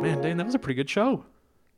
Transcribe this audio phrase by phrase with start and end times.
[0.00, 1.24] Man, Dane, that was a pretty good show.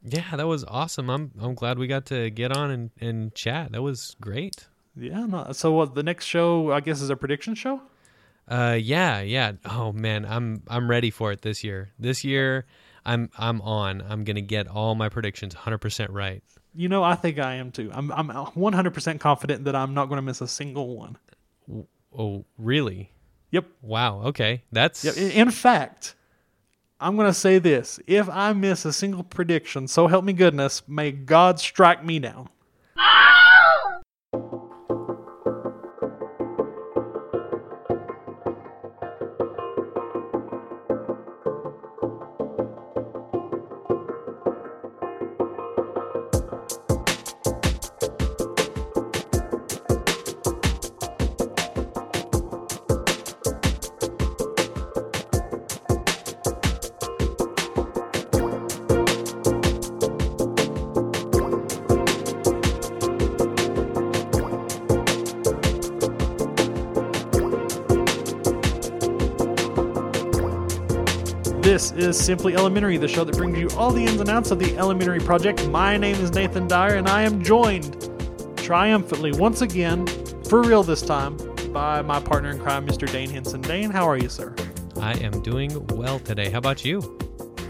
[0.04, 1.10] Yeah, that was awesome.
[1.10, 3.72] I'm I'm glad we got to get on and, and chat.
[3.72, 4.68] That was great.
[4.96, 5.26] Yeah.
[5.26, 5.94] No, so what?
[5.94, 7.82] The next show, I guess, is a prediction show.
[8.48, 9.52] Uh, yeah, yeah.
[9.64, 11.90] Oh man, I'm I'm ready for it this year.
[11.98, 12.66] This year,
[13.04, 14.02] I'm I'm on.
[14.02, 16.42] I'm gonna get all my predictions 100 percent right.
[16.74, 17.90] You know, I think I am too.
[17.92, 21.18] I'm I'm 100% confident that I'm not going to miss a single one.
[22.16, 23.12] Oh, really?
[23.50, 23.66] Yep.
[23.82, 24.22] Wow.
[24.22, 25.16] Okay, that's Yep.
[25.18, 26.14] In fact,
[27.02, 30.86] I'm going to say this: if I miss a single prediction, so help me goodness,
[30.86, 32.48] may God strike me down.
[72.12, 74.76] Is Simply Elementary, the show that brings you all the ins and outs of the
[74.76, 75.66] Elementary Project.
[75.68, 78.10] My name is Nathan Dyer, and I am joined
[78.58, 80.06] triumphantly once again,
[80.44, 81.38] for real this time,
[81.72, 83.10] by my partner in crime, Mr.
[83.10, 83.62] Dane Henson.
[83.62, 84.54] Dane, how are you, sir?
[85.00, 86.50] I am doing well today.
[86.50, 87.18] How about you?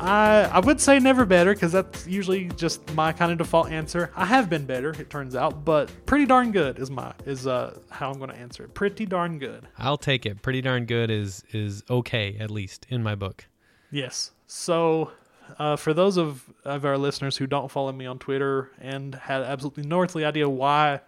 [0.01, 4.11] I I would say never better because that's usually just my kind of default answer.
[4.17, 7.79] I have been better, it turns out, but pretty darn good is my is uh
[7.91, 8.75] how I'm going to answer it.
[8.75, 9.69] Pretty darn good.
[9.79, 10.43] I'll take it.
[10.43, 13.47] Pretty darn good is is okay at least in my book.
[13.93, 14.33] Yes.
[14.47, 15.13] So,
[15.59, 19.43] uh, for those of, of our listeners who don't follow me on Twitter and had
[19.43, 21.01] absolutely no earthly idea why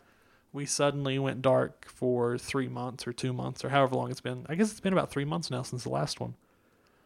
[0.53, 4.47] we suddenly went dark for three months or two months or however long it's been,
[4.49, 6.35] I guess it's been about three months now since the last one.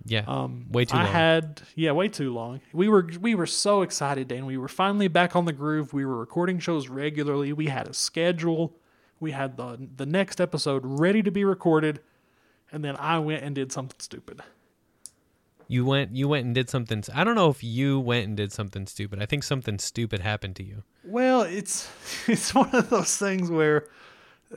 [0.05, 0.25] Yeah.
[0.27, 1.13] Um, Way too I long.
[1.13, 2.61] had yeah, way too long.
[2.73, 4.47] We were we were so excited, Dan.
[4.47, 5.93] We were finally back on the groove.
[5.93, 7.53] We were recording shows regularly.
[7.53, 8.75] We had a schedule.
[9.19, 12.01] We had the the next episode ready to be recorded,
[12.71, 14.41] and then I went and did something stupid.
[15.71, 17.05] You went you went and did something.
[17.15, 19.23] I don't know if you went and did something stupid.
[19.23, 20.83] I think something stupid happened to you.
[21.05, 21.89] Well, it's
[22.27, 23.87] it's one of those things where
[24.53, 24.57] uh,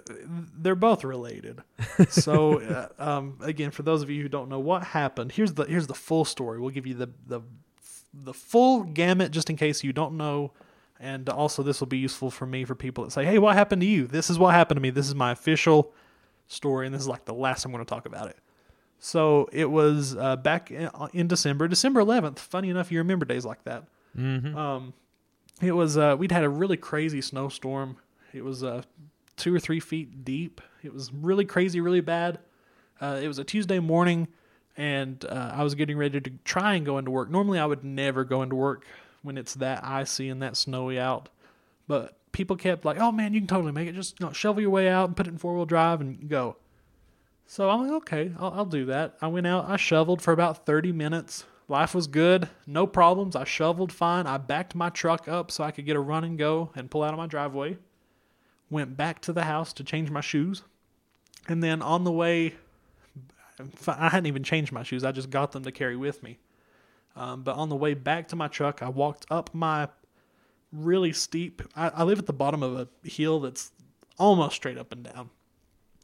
[0.58, 1.62] they're both related.
[2.10, 5.66] So, uh, um, again, for those of you who don't know what happened, here's the
[5.66, 6.60] here's the full story.
[6.60, 7.42] We'll give you the the
[8.14, 10.54] the full gamut just in case you don't know.
[11.00, 13.82] And also, this will be useful for me for people that say, "Hey, what happened
[13.82, 14.08] to you?
[14.08, 14.92] This is what happened to me.
[14.92, 15.94] This is my official
[16.48, 18.38] story, and this is like the last I'm going to talk about it."
[19.04, 22.38] So it was uh, back in, in December, December 11th.
[22.38, 23.86] Funny enough, you remember days like that.
[24.16, 24.56] Mm-hmm.
[24.56, 24.94] Um,
[25.60, 27.98] it was uh, we'd had a really crazy snowstorm.
[28.32, 28.84] It was uh,
[29.38, 30.62] two or three feet deep.
[30.84, 32.38] It was really crazy, really bad.
[33.02, 34.28] Uh, it was a Tuesday morning,
[34.78, 37.32] and uh, I was getting ready to try and go into work.
[37.32, 38.86] Normally, I would never go into work
[39.24, 41.30] when it's that icy and that snowy out.
[41.88, 43.96] But people kept like, "Oh man, you can totally make it.
[43.96, 46.30] Just you know, shovel your way out and put it in four wheel drive and
[46.30, 46.58] go."
[47.52, 49.70] So I'm like, "Okay, I'll, I'll do that." I went out.
[49.70, 51.44] I shoveled for about 30 minutes.
[51.68, 53.36] Life was good, no problems.
[53.36, 54.26] I shoveled fine.
[54.26, 57.04] I backed my truck up so I could get a run and go and pull
[57.04, 57.78] out of my driveway.
[58.70, 60.64] Went back to the house to change my shoes.
[61.50, 62.56] And then on the way,
[63.86, 65.04] I hadn't even changed my shoes.
[65.04, 66.40] I just got them to carry with me.
[67.18, 69.90] Um, but on the way back to my truck, I walked up my
[70.72, 71.62] really steep.
[71.76, 73.74] I, I live at the bottom of a hill that's
[74.18, 75.32] almost straight up and down.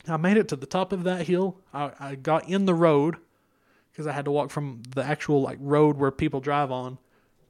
[0.08, 1.58] I made it to the top of that hill.
[1.74, 3.18] I, I got in the road
[3.92, 6.98] because I had to walk from the actual like road where people drive on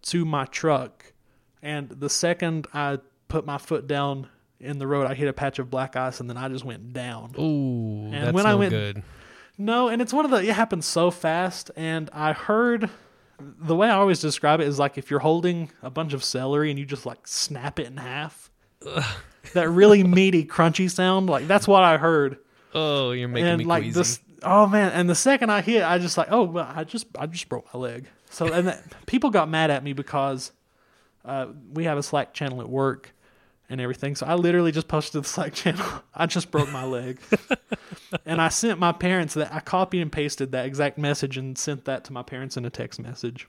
[0.03, 1.13] to my truck.
[1.61, 4.27] And the second I put my foot down
[4.59, 6.93] in the road, I hit a patch of black ice, and then I just went
[6.93, 7.35] down.
[7.39, 9.03] Ooh, that's when I went- good.
[9.59, 12.91] No, and it's one of the it happened so fast and I heard
[13.39, 16.69] the way I always describe it is like if you're holding a bunch of celery
[16.69, 18.51] and you just like snap it in half.
[19.53, 22.37] That really meaty crunchy sound, like that's what I heard.
[22.73, 23.99] Oh, you're making and me like queasy.
[23.99, 27.07] this oh man, and the second I hit I just like, oh, well, I just
[27.17, 28.07] I just broke my leg.
[28.29, 30.51] So and that, people got mad at me because
[31.25, 33.13] uh, we have a Slack channel at work
[33.69, 34.15] and everything.
[34.15, 35.85] So I literally just posted to the Slack channel.
[36.13, 37.19] I just broke my leg.
[38.25, 41.85] and I sent my parents that I copied and pasted that exact message and sent
[41.85, 43.47] that to my parents in a text message.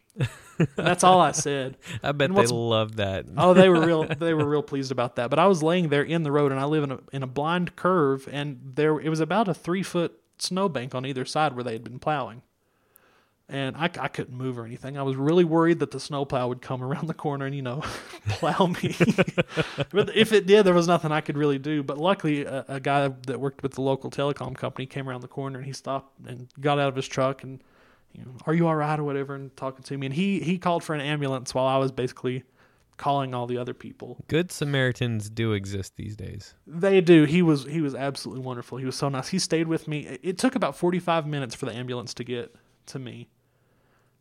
[0.77, 1.77] That's all I said.
[2.03, 3.27] I bet and they what's- love that.
[3.37, 4.05] Oh, they were real.
[4.05, 5.31] They were real pleased about that.
[5.31, 7.27] But I was laying there in the road, and I live in a in a
[7.29, 11.63] blind curve, and there it was about a three foot snowbank on either side where
[11.65, 12.43] they had been plowing.
[13.51, 14.99] And I, I couldn't move or anything.
[14.99, 17.81] I was really worried that the snowplow would come around the corner and you know
[18.29, 18.95] plow me.
[19.91, 21.83] but if it did, there was nothing I could really do.
[21.83, 25.29] But luckily, a, a guy that worked with the local telecom company came around the
[25.29, 27.63] corner and he stopped and got out of his truck and
[28.13, 30.07] you know, "Are you all right?" or whatever, and talking to me.
[30.07, 32.45] And he he called for an ambulance while I was basically
[32.97, 34.17] calling all the other people.
[34.29, 36.55] Good Samaritans do exist these days.
[36.67, 37.25] They do.
[37.25, 38.77] He was he was absolutely wonderful.
[38.79, 39.29] He was so nice.
[39.29, 40.01] He stayed with me.
[40.01, 42.55] It- It took about forty five minutes for the ambulance to get
[42.87, 43.29] to me,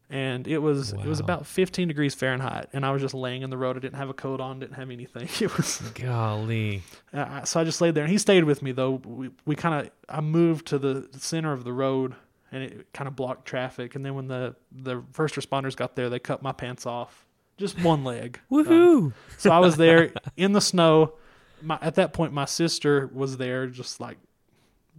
[0.10, 3.50] and it was it was about fifteen degrees Fahrenheit, and I was just laying in
[3.50, 3.76] the road.
[3.76, 4.60] I didn't have a coat on.
[4.60, 5.28] Didn't have anything.
[5.42, 6.82] It was Golly.
[7.14, 9.02] uh, so I just laid there, and he stayed with me though.
[9.04, 12.16] We we kind of I moved to the center of the road,
[12.52, 13.96] and it kind of blocked traffic.
[13.96, 17.26] And then when the the first responders got there, they cut my pants off,
[17.58, 18.40] just one leg.
[18.52, 19.14] Um, Woohoo.
[19.38, 21.14] so I was there in the snow.
[21.62, 24.18] My, at that point, my sister was there, just like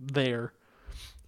[0.00, 0.52] there.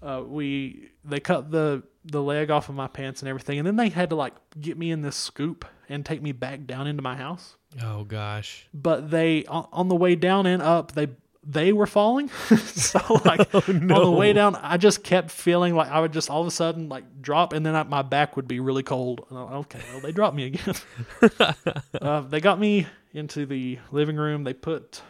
[0.03, 3.77] Uh, we they cut the the leg off of my pants and everything, and then
[3.77, 7.03] they had to like get me in this scoop and take me back down into
[7.03, 7.57] my house.
[7.83, 8.67] oh gosh.
[8.73, 11.09] But they on, on the way down and up, they
[11.45, 12.29] they were falling.
[12.65, 16.31] so like oh on the way down, I just kept feeling like I would just
[16.31, 19.27] all of a sudden like drop, and then I, my back would be really cold.
[19.31, 20.75] And I'm, okay, well they dropped me again.
[22.01, 24.45] uh, they got me into the living room.
[24.45, 25.03] They put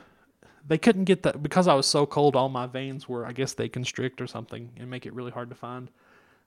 [0.66, 2.36] they couldn't get that because I was so cold.
[2.36, 5.48] All my veins were, I guess, they constrict or something and make it really hard
[5.50, 5.90] to find.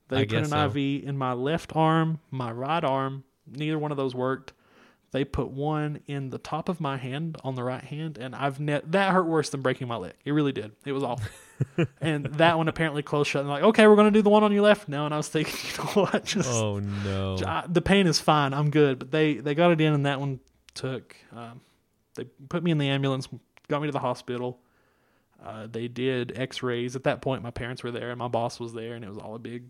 [0.10, 0.66] They I put an so.
[0.66, 3.24] IV in my left arm, my right arm.
[3.48, 4.54] Neither one of those worked.
[5.12, 8.60] They put one in the top of my hand on the right hand, and I've
[8.60, 10.14] ne- that hurt worse than breaking my leg.
[10.26, 10.72] It really did.
[10.86, 11.30] It was awful.
[12.02, 13.42] and that one apparently closed shut.
[13.42, 15.06] And like, okay, we're gonna do the one on your left now.
[15.06, 16.26] And I was thinking, you know what?
[16.26, 17.38] Just Oh no.
[17.46, 18.56] I, the pain is fine.
[18.56, 18.98] I'm good.
[18.98, 20.40] But they they got it in, and that one
[20.74, 21.16] took.
[21.32, 21.62] Um,
[22.16, 23.28] they put me in the ambulance,
[23.68, 24.60] got me to the hospital.
[25.46, 26.96] Uh, they did X-rays.
[26.96, 29.18] At that point, my parents were there, and my boss was there, and it was
[29.18, 29.66] all a big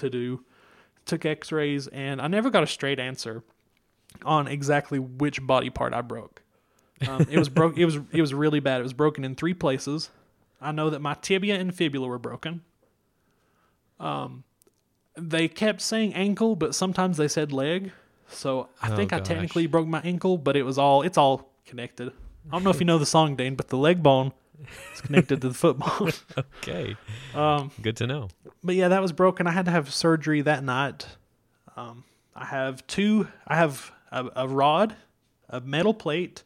[0.00, 0.44] to do.
[1.06, 3.42] Took X-rays, and I never got a straight answer
[4.24, 6.42] on exactly which body part I broke.
[7.08, 7.78] Um, it was broke.
[7.78, 8.80] It was it was really bad.
[8.80, 10.10] It was broken in three places.
[10.60, 12.60] I know that my tibia and fibula were broken.
[13.98, 14.44] Um,
[15.16, 17.92] they kept saying ankle, but sometimes they said leg.
[18.28, 21.50] So I Oh, think I technically broke my ankle, but it was all it's all
[21.66, 22.12] connected.
[22.48, 24.32] I don't know if you know the song, Dane, but the leg bone
[24.94, 26.12] is connected to the foot bone.
[26.62, 26.96] Okay.
[27.34, 28.28] Um, Good to know.
[28.62, 29.46] but yeah, that was broken.
[29.46, 31.06] I had to have surgery that night.
[31.76, 32.04] Um,
[32.34, 33.28] I have two.
[33.46, 34.94] I have a, a rod,
[35.48, 36.44] a metal plate,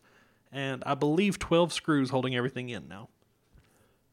[0.53, 3.09] and I believe twelve screws holding everything in now.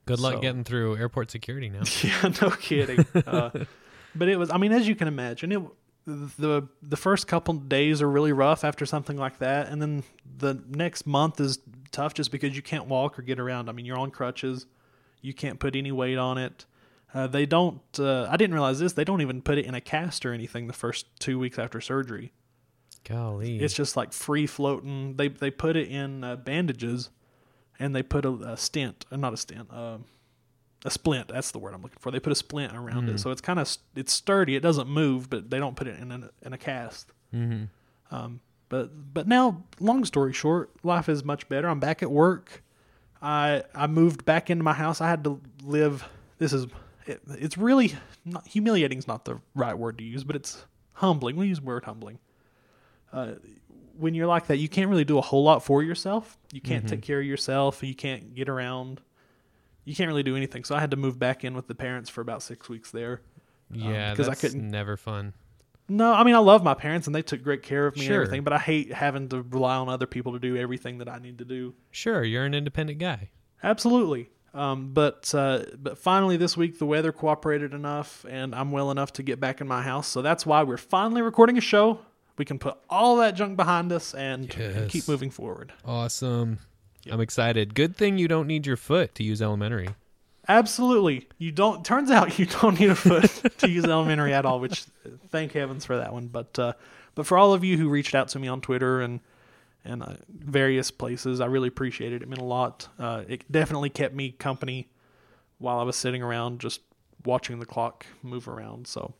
[0.05, 1.83] Good luck So- getting through airport security now.
[2.03, 3.05] Yeah, no kidding.
[3.27, 3.49] uh,
[4.15, 4.49] but it was.
[4.49, 5.61] I mean, as you can imagine, it
[6.05, 10.03] the the first couple days are really rough after something like that, and then
[10.37, 11.59] the next month is
[11.91, 13.69] tough just because you can't walk or get around.
[13.69, 14.65] I mean, you're on crutches.
[15.21, 16.65] You can't put any weight on it.
[17.13, 17.81] Uh, they don't.
[17.99, 18.93] Uh, I didn't realize this.
[18.93, 21.81] They don't even put it in a cast or anything the first two weeks after
[21.81, 22.31] surgery.
[23.03, 23.59] Golly.
[23.59, 25.17] It's just like free floating.
[25.17, 27.09] They they put it in uh, bandages,
[27.79, 29.97] and they put a, a stent, uh, not a stent, uh,
[30.85, 31.27] a splint.
[31.27, 32.11] That's the word I'm looking for.
[32.11, 33.15] They put a splint around Mhm.
[33.15, 34.55] it, so it's kind of it's sturdy.
[34.55, 37.11] It doesn't move, but they don't put it in a, in a cast.
[37.31, 37.63] hmm
[38.09, 38.39] Um,
[38.69, 41.67] but but now, long story short, life is much better.
[41.69, 42.63] I'm back at work.
[43.21, 45.01] I I moved back into my house.
[45.01, 46.07] I had to live.
[46.39, 46.65] This is
[47.05, 47.93] it, it's really
[48.25, 48.97] not humiliating.
[48.97, 51.35] Is not the right word to use, but it's humbling.
[51.35, 52.17] We use the word humbling.
[53.13, 53.33] Uh,
[53.97, 56.37] when you're like that, you can't really do a whole lot for yourself.
[56.51, 56.89] You can't Mhm.
[56.89, 57.83] take care of yourself.
[57.83, 59.01] You can't get around.
[59.91, 60.63] You can't really do anything.
[60.63, 63.19] So I had to move back in with the parents for about six weeks there.
[63.69, 65.33] Yeah, because I couldn't- never fun.
[65.89, 68.15] No, I mean I love my parents and they took great care of me Sure.
[68.15, 71.09] and everything, but I hate having to rely on other people to do everything that
[71.09, 71.73] I need to do.
[71.91, 73.31] Sure, you're an independent guy.
[73.63, 74.29] Absolutely.
[74.53, 79.11] Um, but uh, but finally this week the weather cooperated enough and I'm well enough
[79.13, 80.07] to get back in my house.
[80.07, 81.99] So that's why we're finally recording a show.
[82.37, 84.91] We can put all that junk behind us and, and Yes.
[84.91, 85.73] keep moving forward.
[85.83, 86.59] Awesome.
[87.03, 87.13] Yep.
[87.15, 87.73] I'm excited.
[87.73, 89.89] Good thing you don't need your foot to use elementary.
[90.47, 91.27] Absolutely.
[91.37, 94.85] You don't turns out you don't need a foot to use elementary at all, which
[95.29, 96.27] thank heavens for that one.
[96.27, 96.73] But uh,
[97.15, 99.19] but for all of you who reached out to me on Twitter and
[99.83, 102.21] and uh, various places, I really appreciate it.
[102.21, 102.87] It meant a lot.
[102.99, 104.89] Uh, it definitely kept me company
[105.57, 106.81] while I was sitting around just
[107.23, 108.87] watching the clock move around.
[108.87, 109.13] So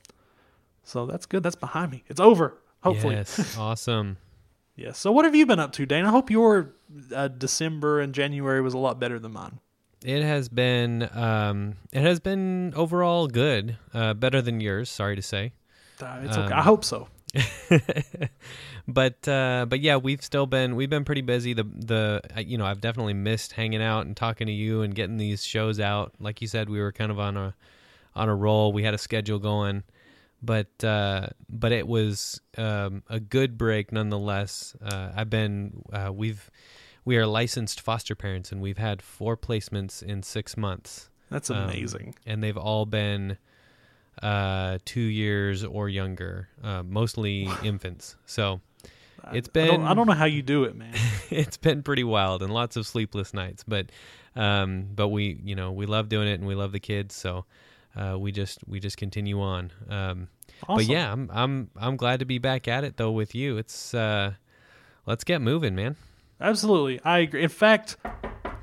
[0.83, 1.43] so that's good.
[1.43, 2.03] That's behind me.
[2.07, 2.57] It's over.
[2.83, 3.15] Hopefully.
[3.15, 4.17] Yes, awesome.
[4.75, 4.97] Yes.
[4.97, 6.05] So what have you been up to, Dane?
[6.05, 6.73] I hope your
[7.13, 9.59] uh, December and January was a lot better than mine.
[10.03, 13.77] It has been um it has been overall good.
[13.93, 15.53] Uh better than yours, sorry to say.
[16.01, 16.53] Uh, it's okay.
[16.53, 17.07] Um, I hope so.
[18.87, 21.53] but uh but yeah, we've still been we've been pretty busy.
[21.53, 25.17] The the you know, I've definitely missed hanging out and talking to you and getting
[25.17, 26.13] these shows out.
[26.19, 27.53] Like you said, we were kind of on a
[28.15, 28.73] on a roll.
[28.73, 29.83] We had a schedule going.
[30.41, 34.75] But uh but it was um a good break nonetheless.
[34.83, 36.49] Uh I've been uh we've
[37.05, 41.09] we are licensed foster parents and we've had four placements in 6 months.
[41.29, 42.15] That's Um, amazing.
[42.25, 43.37] and they've all been
[44.21, 48.17] uh, two years or younger, uh, mostly infants.
[48.25, 48.61] So
[49.33, 50.93] it's I don't, been I don't know how you do it, man.
[51.31, 53.63] it's been pretty wild and lots of sleepless nights.
[53.67, 53.87] But
[54.35, 57.45] um, but we you know we love doing it and we love the kids, so
[57.95, 59.71] uh, we just we just continue on.
[59.89, 60.27] Um,
[60.67, 63.57] But yeah, I'm I'm I'm glad to be back at it though with you.
[63.57, 64.33] It's uh,
[65.05, 65.95] let's get moving, man.
[66.39, 66.99] Absolutely.
[67.03, 67.43] I agree.
[67.43, 67.97] In fact,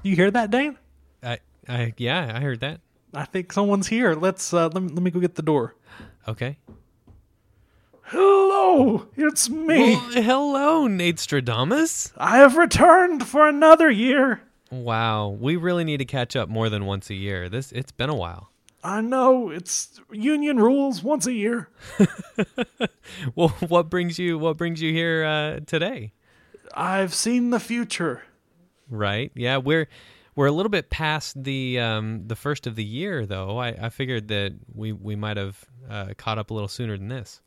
[0.03, 0.79] you hear that, Dane?
[1.23, 2.81] I I yeah, I heard that.
[3.15, 4.15] I think someone's here.
[4.15, 5.75] Let's uh, let me, let me go get the door.
[6.27, 6.59] Okay.
[8.03, 9.95] Hello, it's me.
[9.97, 12.13] Well, hello, Nate Stradamus.
[12.17, 14.41] I have returned for another year.
[14.71, 17.49] Wow, we really need to catch up more than once a year.
[17.51, 18.51] This it's been a while.
[18.89, 21.69] I know it's union rules once a year.
[23.35, 26.13] Well, what brings you what brings you here uh, today?
[26.75, 28.23] I've seen the future.
[28.91, 29.33] Right?
[29.35, 29.89] Yeah, we're
[30.35, 33.59] we're a little bit past the um, the first of the year, though.
[33.59, 37.09] I, I figured that we we might have uh, caught up a little sooner than
[37.09, 37.41] this.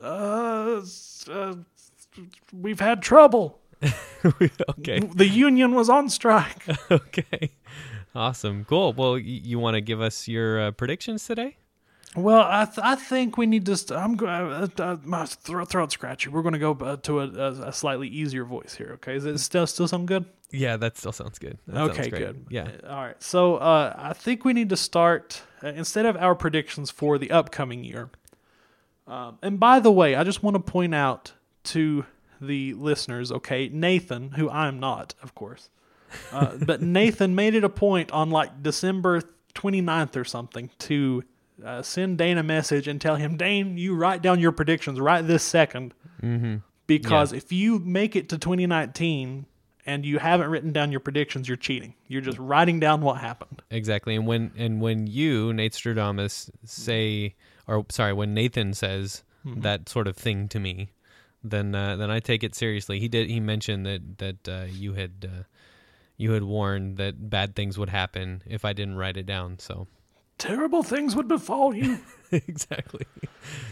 [0.00, 0.82] Uh,
[1.28, 1.54] uh,
[2.52, 3.60] we've had trouble.
[4.70, 6.64] okay, The union was on strike.
[6.90, 7.50] okay,
[8.14, 8.92] awesome, cool.
[8.92, 11.56] Well, y- you want to give us your uh, predictions today?
[12.14, 13.76] Well, I th- I think we need to.
[13.76, 16.28] St- I'm go- uh, uh, my throat, throat scratchy.
[16.28, 18.90] We're going to go uh, to a, a, a slightly easier voice here.
[18.94, 20.26] Okay, is it still still sound good?
[20.50, 21.56] Yeah, that still sounds good.
[21.66, 22.20] That okay, great.
[22.20, 22.46] good.
[22.50, 22.68] Yeah.
[22.86, 23.22] All right.
[23.22, 27.30] So uh, I think we need to start uh, instead of our predictions for the
[27.30, 28.10] upcoming year.
[29.06, 31.32] Um, and by the way, I just want to point out
[31.64, 32.04] to
[32.40, 35.70] the listeners, okay, Nathan, who I'm not, of course,
[36.32, 39.22] uh, but Nathan made it a point on like December
[39.54, 41.24] 29th or something to
[41.64, 45.22] uh, send Dane a message and tell him, Dane, you write down your predictions right
[45.26, 45.92] this 2nd
[46.22, 46.56] Mm-hmm.
[46.86, 49.46] because if you make it to 2019
[49.84, 51.94] and you haven't written down your predictions, you're cheating.
[52.06, 53.60] You're just writing down what happened.
[53.70, 54.14] Exactly.
[54.14, 57.34] And when and when you, Nate Stradamus, say
[57.66, 59.62] or sorry, when Nathan says Mm-hmm.
[59.62, 60.92] that sort of thing to me,
[61.42, 63.00] then uh, then I take it seriously.
[63.00, 65.42] He did he mentioned that that uh, you had uh,
[66.22, 69.58] you had warned that bad things would happen if I didn't write it down.
[69.58, 69.88] So
[70.38, 71.98] Terrible things would befall you.
[72.32, 73.06] exactly.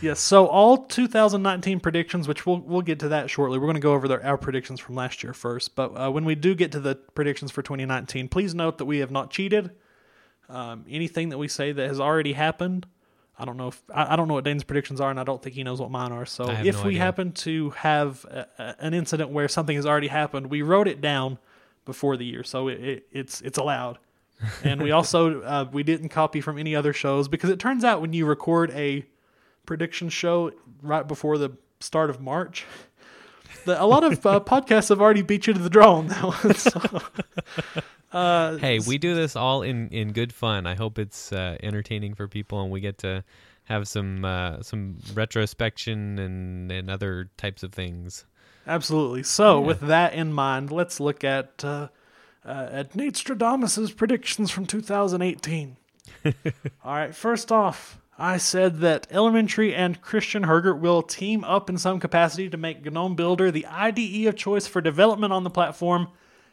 [0.02, 0.20] yes.
[0.20, 3.58] So all 2019 predictions, which we'll we'll get to that shortly.
[3.58, 5.74] We're going to go over the, our predictions from last year first.
[5.74, 8.98] But uh, when we do get to the predictions for 2019, please note that we
[8.98, 9.70] have not cheated.
[10.48, 12.86] Um, anything that we say that has already happened,
[13.38, 15.42] I don't know if I, I don't know what Dane's predictions are, and I don't
[15.42, 16.26] think he knows what mine are.
[16.26, 17.00] So if no we idea.
[17.00, 21.00] happen to have a, a, an incident where something has already happened, we wrote it
[21.00, 21.38] down
[21.84, 23.98] before the year, so it, it, it's it's allowed.
[24.64, 28.00] and we also uh, we didn't copy from any other shows because it turns out
[28.00, 29.04] when you record a
[29.66, 32.66] prediction show right before the start of March,
[33.64, 36.22] the, a lot of uh, podcasts have already beat you to the draw on that
[36.22, 36.54] one.
[36.54, 37.02] So,
[38.12, 40.66] uh, Hey, we do this all in in good fun.
[40.66, 43.24] I hope it's uh, entertaining for people, and we get to
[43.64, 48.26] have some uh, some retrospection and and other types of things.
[48.70, 49.24] Absolutely.
[49.24, 51.88] So, with that in mind, let's look at uh,
[52.44, 52.92] uh, at
[53.96, 55.76] predictions from 2018.
[56.24, 56.32] All
[56.84, 57.12] right.
[57.14, 62.48] First off, I said that Elementary and Christian Hergert will team up in some capacity
[62.48, 66.06] to make GNOME Builder the IDE of choice for development on the platform,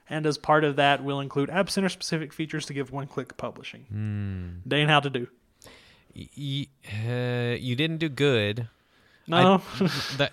[0.09, 4.63] and as part of that, will include App Center specific features to give one-click publishing.
[4.67, 5.27] Dane, how to do?
[6.15, 6.67] Y-
[7.07, 8.69] uh, you didn't do good.
[9.27, 9.62] No.
[10.17, 10.31] that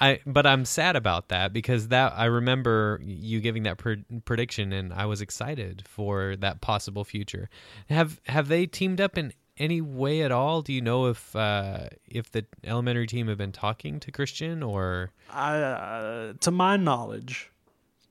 [0.00, 4.72] I but I'm sad about that because that I remember you giving that pre- prediction
[4.72, 7.48] and I was excited for that possible future.
[7.88, 10.62] Have have they teamed up in any way at all?
[10.62, 15.10] Do you know if uh, if the elementary team have been talking to Christian or
[15.30, 17.50] I, uh, to my knowledge,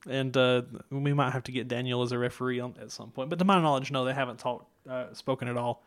[0.08, 3.30] and uh, we might have to get Daniel as a referee on, at some point.
[3.30, 5.82] But to my knowledge, no, they haven't talked, uh, spoken at all.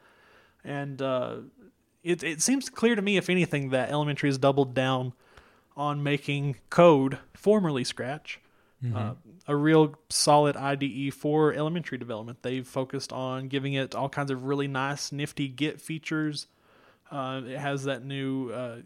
[0.64, 1.38] And uh,
[2.04, 5.14] it it seems clear to me, if anything, that Elementary has doubled down
[5.78, 8.40] on making code, formerly Scratch,
[8.94, 9.14] uh,
[9.48, 12.40] a real solid IDE for elementary development.
[12.42, 16.48] They've focused on giving it all kinds of really nice, nifty Git features.
[17.10, 18.78] Uh, it has that new uh,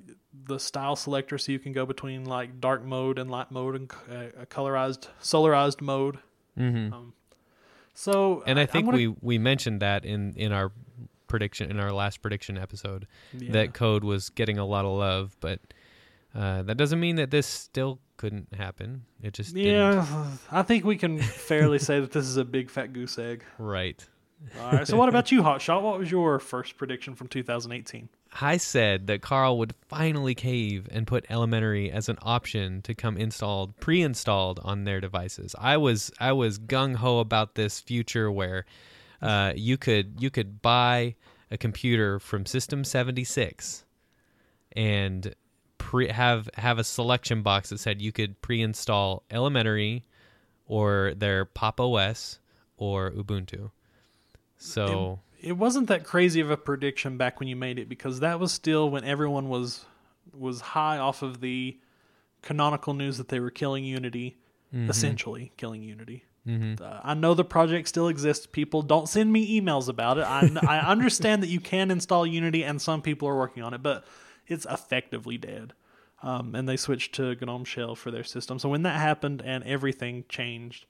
[0.46, 3.92] the style selector, so you can go between like dark mode and light mode and
[4.12, 6.20] uh, a colorized, solarized mode.
[6.58, 6.94] Mhm.
[6.94, 7.14] Um,
[7.94, 10.72] so, and I I'm think gonna- we we mentioned that in in our
[11.28, 13.52] prediction in our last prediction episode yeah.
[13.54, 15.60] that code was getting a lot of love, but
[16.34, 19.04] uh, that doesn't mean that this still couldn't happen.
[19.22, 19.74] It just didn't.
[19.74, 23.44] yeah, I think we can fairly say that this is a big fat goose egg.
[23.58, 24.06] right.
[24.60, 24.88] All right.
[24.88, 25.82] So, what about you, Hotshot?
[25.82, 28.10] What was your first prediction from 2018?
[28.40, 33.18] I said that Carl would finally cave and put Elementary as an option to come
[33.18, 35.54] installed, pre-installed on their devices.
[35.60, 38.66] I was I was gung ho about this future where
[39.22, 41.16] uh, you could you could buy
[41.52, 43.84] a computer from System 76
[44.76, 45.36] and
[45.82, 50.06] pre- have have a selection box that said you could pre-install Elementary
[50.66, 52.40] or their Pop OS
[52.78, 53.72] or Ubuntu.
[54.58, 58.40] So It wasn't that crazy of a prediction back when you made it because that
[58.40, 59.86] was still when everyone was
[60.38, 61.78] was high off of the
[62.42, 64.38] canonical news that they were killing Unity,
[64.74, 66.24] essentially killing Unity.
[66.82, 68.48] Uh, I know the project still exists.
[68.48, 70.22] People don't send me emails about it.
[70.24, 73.84] I, I understand that you can install Unity, and some people are working on it,
[73.84, 74.06] but
[74.48, 75.74] it's effectively dead.
[76.24, 78.60] Um, and they switched to GNOME Shell for their system.
[78.60, 80.86] So when that happened and everything changed,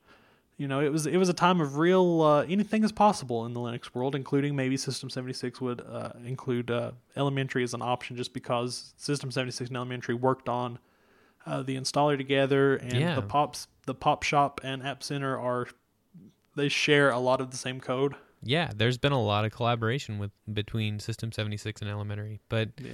[0.57, 3.53] you know, it was it was a time of real uh, anything is possible in
[3.53, 8.17] the Linux world, including maybe System 76 would uh, include uh, Elementary as an option,
[8.17, 10.79] just because System 76 and Elementary worked on
[11.45, 13.15] uh, the installer together, and Yeah.
[13.15, 15.67] the pops the Pop Shop and App Center are
[16.57, 18.15] they share a lot of the same code.
[18.43, 22.91] yeah, there's been a lot of collaboration with between System 76 and Elementary, but Yeah,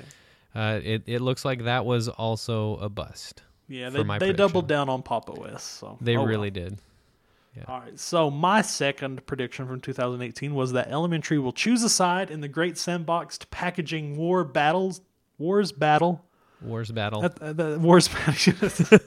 [0.57, 3.43] uh, it it looks like that was also a bust.
[3.67, 5.63] yeah, they they doubled down on Pop OS.
[5.63, 6.27] So They oh well.
[6.27, 6.79] really did.
[7.67, 7.99] All right.
[7.99, 12.47] So my second prediction from 2018 was that Elementary will choose a side in the
[12.47, 15.01] Great Sandboxed Packaging War Battles
[15.39, 16.23] Wars Battle.
[16.61, 17.23] Wars battle.
[17.25, 18.99] Uh, the Wars Battle.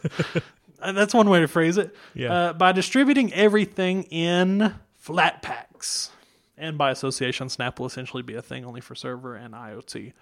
[0.83, 1.95] Uh, That's one way to phrase it.
[2.15, 2.33] Yeah.
[2.33, 6.09] Uh, by distributing everything in Flatpaks,
[6.57, 10.15] and by association, Snap will essentially be a thing only for server and IoT.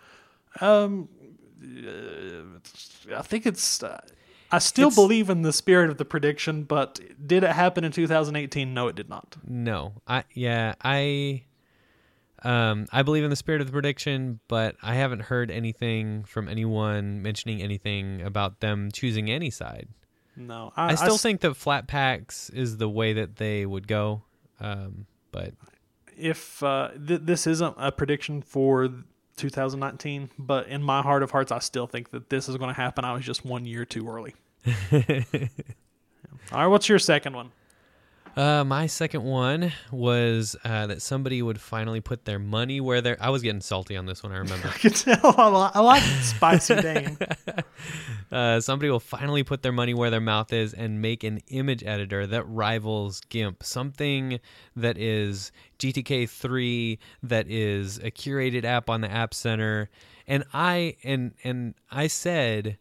[0.60, 1.08] Um,
[1.62, 3.82] I think it's.
[3.82, 4.00] Uh,
[4.50, 7.92] I still It's- believe in the spirit of the prediction, but did it happen in
[7.92, 8.72] 2018?
[8.72, 9.36] No, it did not.
[9.46, 11.42] No, I yeah I
[12.44, 16.48] um I believe in the spirit of the prediction, but I haven't heard anything from
[16.48, 19.88] anyone mentioning anything about them choosing any side.
[20.36, 24.22] No, I, still s- think that Flatpaks is the way that they would go.
[24.60, 25.52] Um, but
[26.16, 28.88] if uh, th- this isn't a prediction for
[29.38, 32.80] 2019, but in my heart of hearts, I still think that this is going to
[32.80, 33.04] happen.
[33.04, 34.34] I was just one year too early.
[36.52, 37.50] All right, what's your second one?
[38.38, 43.16] Uh, my second one was uh, that somebody would finally put their money where their.
[43.20, 44.30] I was getting salty on this one.
[44.30, 44.68] I remember.
[44.74, 47.18] I can tell I li- I like spicy Dane.
[48.32, 51.82] uh, somebody will finally put their money where their mouth is and make an image
[51.82, 54.38] editor that rivals GIMP, something
[54.76, 59.90] that is GTK3, that is a curated app on the App Center.
[60.28, 62.78] And I and and I said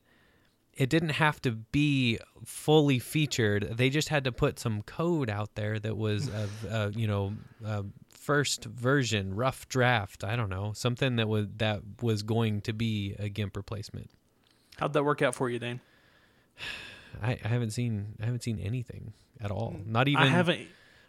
[0.77, 3.77] it didn't have to be fully featured.
[3.77, 7.07] They just had to put some code out there that was a, a uh, you
[7.07, 7.33] know
[7.65, 10.23] a first version, rough draft.
[10.23, 14.11] I don't know something that was that was going to be a GIMP replacement.
[14.77, 15.81] How'd that work out for you, Dane?
[17.21, 19.73] I, I haven't seen I haven't seen anything at all.
[19.77, 19.87] Mm.
[19.87, 20.67] Not even I haven't.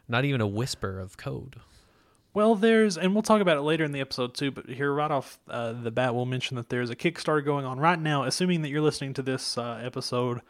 [0.09, 1.57] not even a whisper of code.
[2.35, 4.51] Well, there's, and we'll talk about it later in the episode too.
[4.51, 7.81] But here, right off uh, the bat, we'll mention that there's a Kickstarter going on
[7.81, 8.25] right now.
[8.25, 10.43] Assuming that you're listening to this uh, episode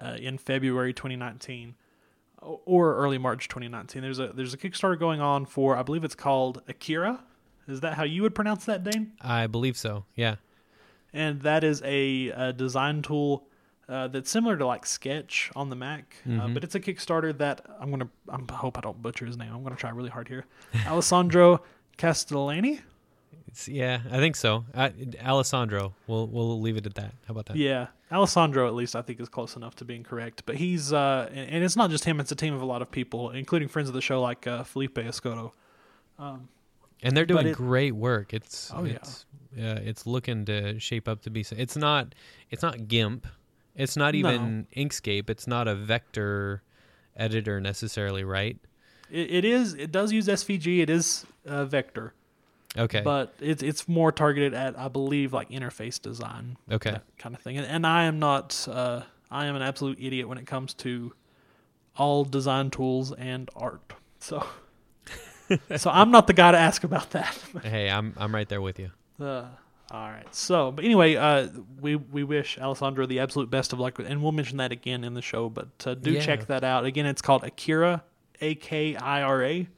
[0.00, 1.74] uh, in February 2019
[2.42, 6.14] or early March 2019, there's a there's a Kickstarter going on for I believe it's
[6.14, 7.20] called Akira.
[7.68, 9.12] Is that how you would pronounce that, Dane?
[9.20, 10.04] I believe so.
[10.16, 10.36] Yeah.
[11.12, 13.46] and that is a, a design tool
[13.90, 17.66] uh, that's similar to like Sketch on the Mac, uh, but it's a Kickstarter that
[17.80, 18.08] I'm gonna.
[18.28, 19.52] I'm, I hope I don't butcher his name.
[19.52, 20.46] I'm gonna try really hard here.
[20.86, 21.62] Alessandro
[21.98, 22.80] Castellani.
[23.48, 24.64] It's, yeah, I think so.
[24.72, 24.90] Uh,
[25.24, 25.92] Alessandro.
[26.06, 27.12] We'll we'll leave it at that.
[27.26, 27.56] How about that?
[27.56, 30.44] Yeah, Alessandro at least I think is close enough to being correct.
[30.46, 32.82] But he's uh, and, and it's not just him; it's a team of a lot
[32.82, 35.50] of people, including friends of the show like uh, Felipe Escoto.
[37.02, 38.34] And they're doing it- great work.
[38.34, 38.92] It's Oh, yeah.
[38.94, 39.26] it's
[39.58, 41.44] uh, it's looking to shape up to be.
[41.56, 42.14] It's not
[42.50, 43.26] it's not GIMP.
[43.80, 45.30] It's not even Inkscape.
[45.30, 46.62] It's not a vector
[47.16, 48.58] editor necessarily, right?
[49.10, 49.74] It, it is.
[49.74, 50.80] It does use SVG.
[50.80, 52.14] It is uh, vector,
[52.76, 53.00] Okay.
[53.00, 56.56] but it's it's more targeted at I believe like interface design.
[56.70, 56.92] okay.
[56.92, 57.58] that kind of thing.
[57.58, 61.12] And, and I am not, uh, I am an absolute idiot when it comes to
[61.96, 63.92] all design tools and art.
[64.20, 64.46] So,
[65.76, 67.36] so I'm not the guy to ask about that.
[67.62, 68.90] Hey, I'm I'm right there with you.
[69.18, 69.46] Uh,
[69.90, 70.26] all right.
[70.34, 71.48] So, but anyway, uh,
[71.80, 75.14] we we wish Alessandro the absolute best of luck, and we'll mention that again in
[75.14, 75.48] the show.
[75.48, 76.20] But uh, do Yeah.
[76.20, 76.84] check that out.
[76.84, 78.02] Again, it's called Akira,
[78.40, 79.68] A K I R A.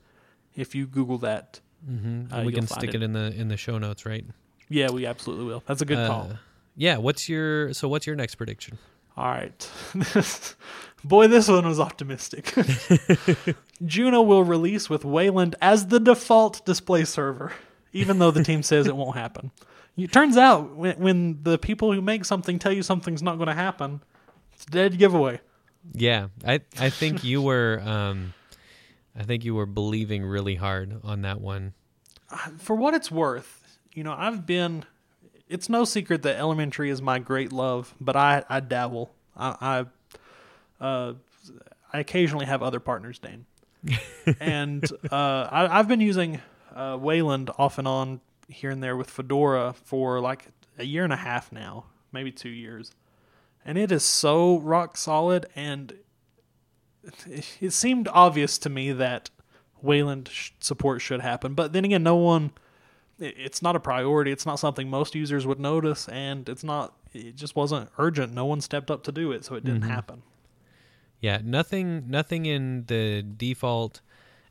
[0.55, 2.97] If you Google that, hmm Uh, we can stick it.
[2.97, 3.03] it.
[3.03, 4.25] in the in the show notes, right?
[4.69, 5.63] yeah, we absolutely will.
[5.67, 6.29] That's a good call.
[6.33, 6.37] Uh,
[6.77, 6.97] Yeah.
[6.99, 8.79] What's your so what's your next prediction?
[9.17, 9.71] All right.
[11.05, 12.55] Boy, this one was optimistic.
[13.85, 17.53] Juno will release with Wayland as the default display server,
[17.93, 19.51] even though the team says it won't happen.
[19.97, 23.49] It turns out when, when the people who make something tell you something's not going
[23.49, 24.03] to happen,
[24.55, 25.41] it's a dead giveaway.
[25.93, 28.35] Yeah, I I think you were um,
[29.19, 31.75] I think you were believing really hard on that one.
[32.59, 34.85] For what it's worth, you know, I've been.
[35.49, 39.13] It's no secret that elementary is my great love, but I I dabble.
[39.37, 39.85] I
[40.81, 41.15] I, uh,
[41.93, 43.45] I occasionally have other partners, Dane,
[44.41, 46.41] and uh, I, I've been using
[46.75, 51.13] uh, Wayland off and on here and there with Fedora for like a year and
[51.13, 52.93] a half now, maybe two years,
[53.65, 55.47] and it is so rock solid.
[55.57, 55.95] And
[57.27, 59.31] it, it seemed obvious to me that
[59.81, 62.53] Wayland sh- support should happen, but then again, no one.
[63.19, 64.31] it- It's not a priority.
[64.33, 66.95] It's not something most users would notice, and it's not.
[67.13, 68.33] It just wasn't urgent.
[68.33, 70.23] No one stepped up to do it, so it didn't happen.
[71.21, 74.01] Yeah, nothing nothing in the default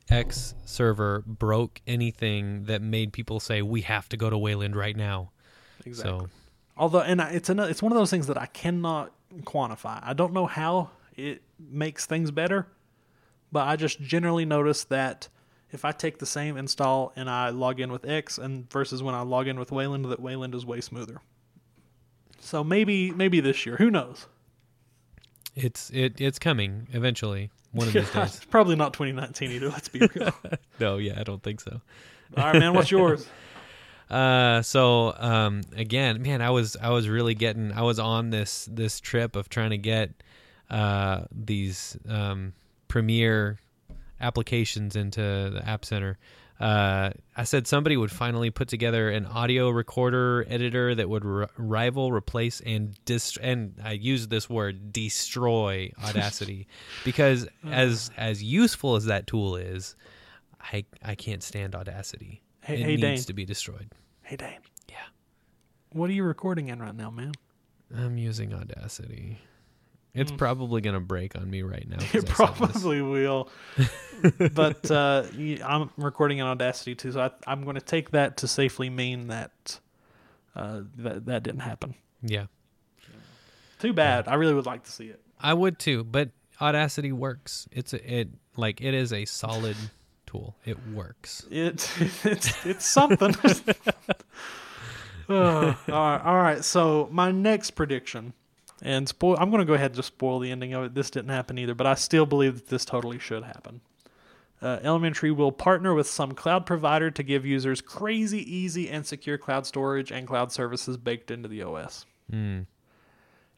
[0.10, 4.96] X server broke anything that made people say we have to go to Wayland right
[4.96, 5.32] now.
[5.86, 6.20] Exactly.
[6.20, 6.30] So
[6.78, 9.12] Although, and it's an, it's one of those things that I cannot
[9.42, 10.00] quantify.
[10.04, 12.68] I don't know how it makes things better,
[13.52, 15.28] but I just generally notice that
[15.72, 19.16] if I take the same install and I log in with X and versus when
[19.16, 21.22] I log in with Wayland, that Wayland is way smoother.
[22.40, 24.26] So maybe maybe this year, who knows?
[25.56, 28.36] It's it it's coming eventually one of these days.
[28.38, 29.70] it's probably not 2019 either.
[29.70, 30.32] Let's be real.
[30.80, 31.82] No, yeah, I don't think so.
[32.38, 32.74] All right, man.
[32.74, 33.28] What's yours?
[34.10, 38.68] Uh, so um, again, man, I was I was really getting I was on this
[38.72, 40.12] this trip of trying to get
[40.70, 42.54] uh these um
[42.88, 43.60] premier
[44.20, 46.18] applications into the App Center.
[46.62, 51.50] Uh, I said somebody would finally put together an audio recorder editor that would r-
[51.58, 56.68] rival, replace, and dist- and I use this word destroy Audacity
[57.04, 59.96] because as as useful as that tool is,
[60.62, 62.42] I I can't stand Audacity.
[62.62, 63.24] Hey- it hey, needs Dane.
[63.24, 63.90] to be destroyed.
[64.24, 64.60] Hey, Dane.
[64.90, 64.96] Yeah.
[65.94, 67.32] What are you recording in right now, man?
[67.96, 69.40] I'm using Audacity.
[70.14, 71.98] It's probably gonna break on me right now.
[72.14, 73.50] It probably will.
[74.54, 75.24] but uh,
[75.66, 79.28] I'm recording in Audacity too, so I, I'm going to take that to safely mean
[79.28, 79.80] that
[80.56, 81.96] uh, that that didn't happen.
[82.22, 82.46] Yeah,
[83.80, 84.28] Too bad.
[84.28, 85.20] I really would like to see it.
[85.40, 87.68] I would too, but Audacity works.
[87.72, 89.78] It's a, it like it is a solid
[90.28, 90.56] tool.
[90.66, 91.48] It works.
[91.50, 91.90] It
[92.24, 93.34] it's it's something.
[95.30, 96.64] Uh, all right, all right.
[96.64, 98.34] So my next prediction,
[98.82, 99.38] and spoil.
[99.40, 100.94] I'm going to go ahead and just spoil the ending of it.
[100.96, 103.82] This didn't happen either, but I still believe that this totally should happen.
[104.62, 109.38] Uh, Elementary will partner with some cloud provider to give users crazy, easy, and secure
[109.38, 112.06] cloud storage and cloud services baked into the OS.
[112.32, 112.66] Mm.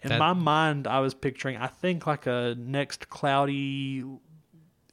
[0.01, 4.03] In That- my mind, I was picturing, I think, like a next cloudy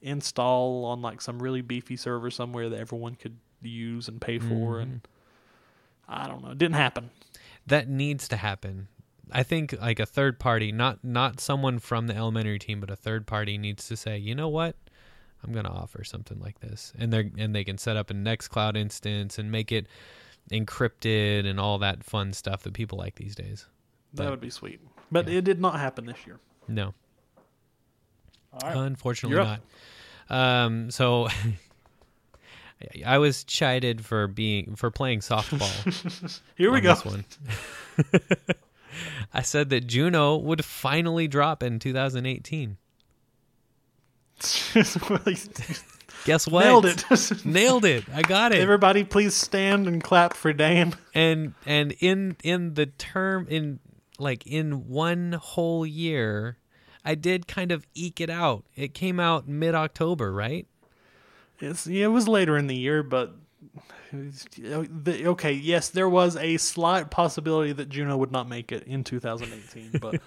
[0.03, 4.81] install on like some really beefy server somewhere that everyone could use and pay for.
[4.81, 5.07] And
[6.09, 7.11] I don't know, it didn't happen.
[7.67, 8.89] That needs to happen.
[9.33, 12.97] I think like a third party, not not someone from the elementary team, but a
[12.97, 14.77] third party needs to say, you know what,
[15.45, 18.15] I'm gonna offer something like this, and they are and they can set up a
[18.15, 19.87] Nextcloud instance and make it
[20.51, 23.67] encrypted and all that fun stuff that people like these days.
[24.15, 24.81] That But- would be sweet.
[25.13, 25.39] But yeah.
[25.39, 26.39] it did not happen this year.
[26.69, 26.95] No,
[28.53, 28.77] All right.
[28.77, 29.61] Unfortunately You're not.
[30.31, 31.29] Um, so
[33.05, 36.41] I was chided for being for playing softball.
[36.57, 36.95] Here we on go.
[36.95, 37.25] This one.
[39.33, 42.77] I said that Juno would finally drop in 2018.
[46.25, 46.65] Guess what?
[46.65, 47.05] Nailed it.
[47.45, 48.05] Nailed it.
[48.13, 48.59] I got it.
[48.59, 50.95] Everybody, please stand and clap for Dan.
[51.15, 53.81] and and in in the term in
[54.19, 56.59] like in one whole year,
[57.05, 58.65] I did kind of eke it out.
[58.77, 60.67] It came out mid October, right?
[61.59, 63.35] It's, yeah, it was later in the year, but
[64.13, 69.05] the, okay, yes, there was a slight possibility that Juno would not make it in
[69.05, 70.21] 2018, but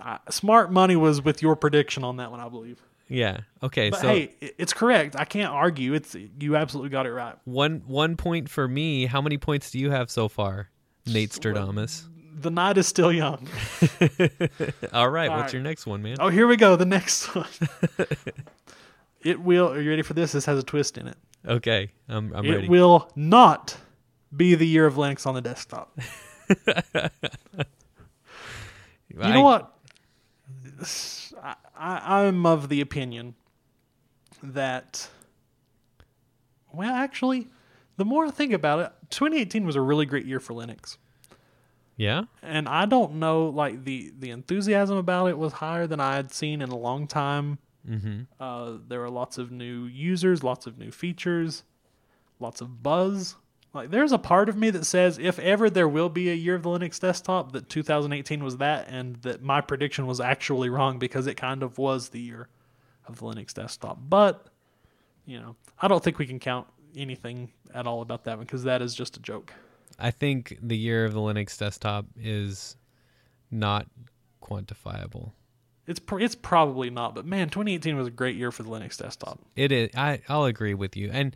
[0.00, 2.82] uh, smart money was with your prediction on that one, I believe.
[3.08, 3.40] Yeah.
[3.62, 3.90] Okay.
[3.90, 5.16] But so hey, it's correct.
[5.16, 5.94] I can't argue.
[5.94, 7.34] It's you absolutely got it right.
[7.44, 9.06] one one point for me.
[9.06, 10.70] How many points do you have so far,
[11.06, 12.06] Nate Stradamus?
[12.40, 13.48] The night is still young.
[14.92, 15.28] All right.
[15.28, 15.52] All what's right.
[15.52, 16.18] your next one, man?
[16.20, 16.76] Oh, here we go.
[16.76, 17.48] The next one.
[19.22, 19.72] it will.
[19.72, 20.30] Are you ready for this?
[20.30, 21.16] This has a twist in it.
[21.46, 21.90] Okay.
[22.08, 22.68] I'm I'm it ready.
[22.68, 23.76] will not
[24.36, 25.98] be the year of Linux on the desktop.
[29.12, 29.76] You I- know what?
[31.42, 33.34] I, I, I'm of the opinion
[34.42, 35.08] that,
[36.72, 37.48] well, actually,
[37.96, 40.96] the more I think about it, 2018 was a really great year for Linux.
[41.96, 42.22] Yeah.
[42.40, 46.32] And I don't know, like, the, the enthusiasm about it was higher than I had
[46.32, 47.58] seen in a long time.
[47.88, 48.22] Mm-hmm.
[48.38, 51.64] Uh, there are lots of new users, lots of new features,
[52.38, 53.36] lots of buzz.
[53.72, 56.56] Like, there's a part of me that says if ever there will be a year
[56.56, 60.98] of the Linux desktop, that 2018 was that, and that my prediction was actually wrong
[60.98, 62.48] because it kind of was the year
[63.06, 63.98] of the Linux desktop.
[64.08, 64.46] But,
[65.24, 66.66] you know, I don't think we can count
[66.96, 69.52] anything at all about that one because that is just a joke.
[69.98, 72.76] I think the year of the Linux desktop is
[73.50, 73.86] not
[74.42, 75.32] quantifiable.
[75.90, 78.96] It's pr- it's probably not, but man, 2018 was a great year for the Linux
[78.96, 79.40] desktop.
[79.56, 79.90] It is.
[79.96, 81.34] I I'll agree with you, and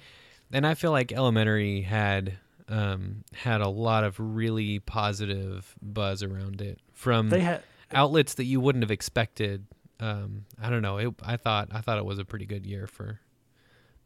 [0.53, 2.35] and I feel like Elementary had
[2.69, 7.63] um had a lot of really positive buzz around it from They had
[7.93, 9.67] outlets that you wouldn't have expected.
[10.01, 10.99] Um, I don't know.
[10.99, 13.21] It, I thought I thought it was a pretty good year for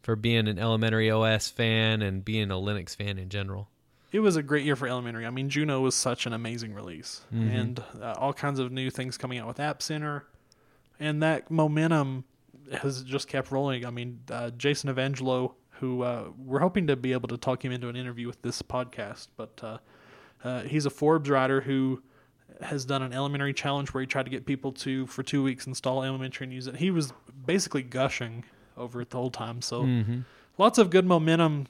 [0.03, 3.69] for being an Elementary OS fan and being a Linux fan in general.
[4.11, 5.27] it was a great year for Elementary.
[5.27, 7.55] I mean, Juno was such an amazing release, Mhm.
[7.61, 10.25] and uh, all kinds of new things coming out with App Center,
[11.01, 12.25] and that momentum
[12.83, 13.87] has just kept rolling.
[13.87, 17.73] I mean, uh, Jason Evangelho, who uh, we're hoping to be able to talk him
[17.73, 19.79] into an interview with this podcast, but uh,
[20.45, 22.03] uh, he's a Forbes writer who
[22.61, 25.67] has done an Elementary challenge where he tried to get people to for two weeks
[25.67, 26.77] install Elementary and use it.
[26.77, 27.13] He was
[27.47, 28.45] basically gushing
[28.77, 29.63] over it the whole time.
[29.63, 30.21] So Mm-hmm.
[30.57, 31.67] lots of good momentum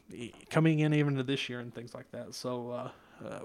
[0.51, 2.35] coming in even to this year and things like that.
[2.35, 2.91] So uh,
[3.27, 3.41] uh,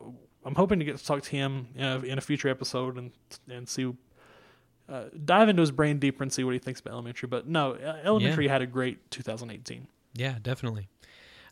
[0.46, 3.12] I'm hoping to get to talk to him in a, in a future episode and
[3.50, 3.92] and see
[4.90, 7.28] uh, dive into his brain deeper and see what he thinks about elementary.
[7.28, 9.88] But no, elementary had a great 2018.
[10.14, 10.88] Yeah, definitely.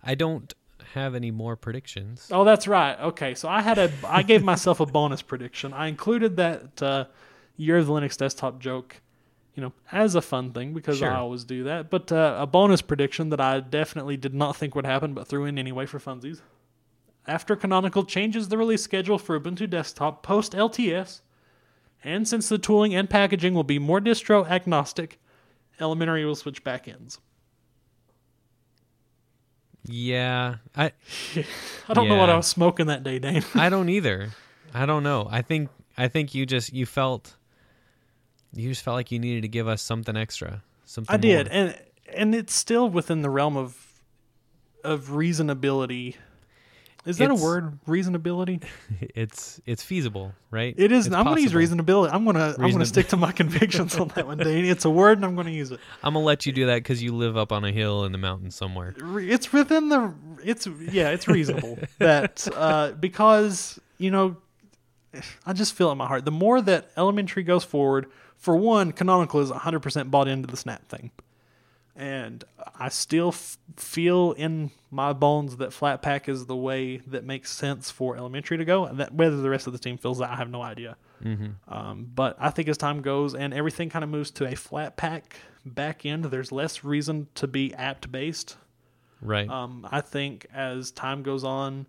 [0.04, 0.54] I don't
[0.94, 2.28] have any more predictions.
[2.32, 3.00] Oh, that's right.
[3.00, 5.74] Okay, so I had a I gave myself a bonus prediction.
[5.74, 7.06] I included that uh,
[7.58, 9.02] year of the Linux desktop joke.
[9.56, 11.12] You know, as a fun thing because Sure.
[11.12, 11.89] I always do that.
[11.89, 15.44] But uh, a bonus prediction that I definitely did not think would happen, but threw
[15.46, 16.39] in anyway for funsies.
[17.28, 21.20] After Canonical changes the release schedule for Ubuntu Desktop post LTS,
[22.04, 25.20] and since the tooling and packaging will be more distro agnostic,
[25.80, 27.18] Elementary will switch backends.
[29.84, 30.92] Yeah, I
[31.90, 33.44] I don't know what I was smoking that day, Dane.
[33.56, 34.30] I don't either.
[34.74, 35.28] I don't know.
[35.30, 37.36] I think I think you just you felt
[38.54, 40.62] you just felt like you needed to give us something extra.
[40.86, 41.56] Something I did, more.
[41.56, 41.82] and
[42.14, 44.02] and it's still within the realm of
[44.84, 46.16] of reasonability.
[47.06, 47.80] Is that It's- a word?
[47.88, 48.64] Reasonability?
[49.16, 50.74] It's it's feasible, right?
[50.78, 51.08] It is.
[51.08, 52.14] It's I'm going to use reasonability.
[52.14, 54.66] I'm going to I'm going to stick to my convictions on that one, Dane.
[54.66, 55.80] It's a word, and I'm going to use it.
[56.04, 58.18] I'm gonna let you do that because you live up on a hill in the
[58.20, 58.94] mountains somewhere.
[59.18, 60.14] It's within the.
[60.44, 61.10] It's yeah.
[61.10, 64.38] It's reasonable that uh, because you know,
[65.46, 66.26] I just feel in my heart.
[66.26, 68.06] The more that Elementary goes forward,
[68.38, 71.12] for one, Canonical is 100% bought into the Snap thing.
[71.95, 72.43] And
[72.80, 77.91] I still f- feel in my bones that Flatpak is the way that makes sense
[77.91, 78.86] for Elementary to go.
[78.86, 80.95] And that whether the rest of the team feels that, I have no idea.
[81.21, 84.54] hmm Um, but I think as time goes and everything kind of moves to a
[84.54, 85.23] Flatpak
[85.65, 88.56] back end, there's less reason to be apt based.
[89.21, 89.49] Right.
[89.49, 91.88] Um, I think as time goes on,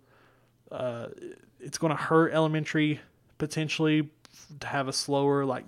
[0.71, 1.07] uh,
[1.59, 2.99] it's going to hurt elementary
[3.37, 4.09] potentially
[4.59, 5.65] to have a slower like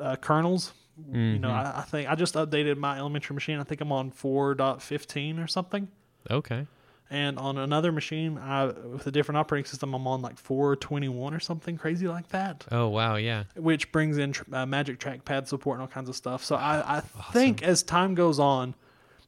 [0.00, 0.72] uh, kernels.
[1.12, 1.74] You know, Mhm.
[1.74, 3.58] I, I think I just updated my elementary machine.
[3.58, 5.88] I think I'm on 4.15 or something.
[6.30, 6.66] okay.
[7.10, 11.38] And on another machine, I, with a different operating system, I'm on like 421 or
[11.38, 13.16] something crazy like that, Oh wow.
[13.16, 13.44] Yeah.
[13.56, 16.42] which brings in tr- uh, Magic Trackpad support and all kinds of stuff.
[16.42, 17.00] So I, I
[17.32, 18.74] think as time goes on,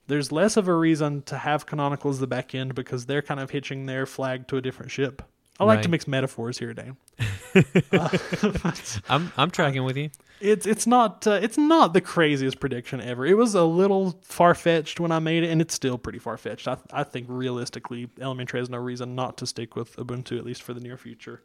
[0.07, 3.41] there's less of a reason to have Canonical as the back end because they're kind
[3.41, 5.23] of hitching their flag to a different ship.
[5.61, 6.97] I like to mix metaphors here, Dan.
[9.09, 10.11] I'm I'm tracking with you.
[10.41, 13.25] It's it's not uh, it's not the craziest prediction ever.
[13.25, 16.37] It was a little far fetched when I made it, and it's still pretty far
[16.37, 16.69] fetched.
[16.69, 20.63] I I think realistically, Elementary has no reason not to stick with Ubuntu at least
[20.63, 21.43] for the near future.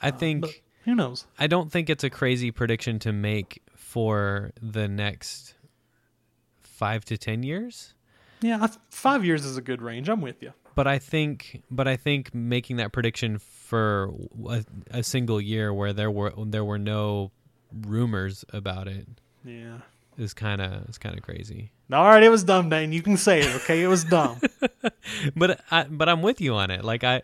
[0.00, 1.26] I think Who knows?
[1.38, 5.54] I don't think it's a crazy prediction to make for the next
[6.62, 7.94] five to ten years.
[8.40, 10.08] Yeah, I, five years is a good range.
[10.08, 10.52] I'm with you.
[10.74, 14.10] But I think, but I think making that prediction for
[14.48, 17.30] a, a single year where there were there were no
[17.86, 19.06] rumors about it
[19.44, 19.78] Yeah.
[20.18, 21.70] is kind of is kind of crazy.
[21.92, 22.92] All right, it was dumb, Dane.
[22.92, 23.54] You can say it.
[23.56, 24.40] Okay, it was dumb.
[25.36, 26.84] But I but I'm with you on it.
[26.84, 27.22] Like I,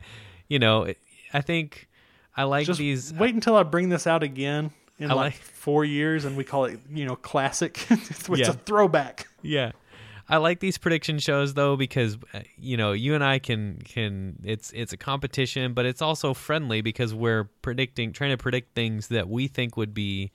[0.49, 0.93] you know,
[1.33, 1.89] I think
[2.37, 3.13] I like Just these.
[3.13, 6.45] Uh, wait until I bring this out again in like, like- four years, and we
[6.45, 7.87] call it, you know, classic.
[7.91, 8.51] it's Yeah.
[8.51, 9.29] a throwback.
[9.43, 9.73] Yeah.
[10.29, 14.39] I like these prediction shows though because uh, you know you and I can can
[14.45, 19.09] it's it's a competition but it's also friendly because we're predicting trying to predict things
[19.09, 20.31] that we think would be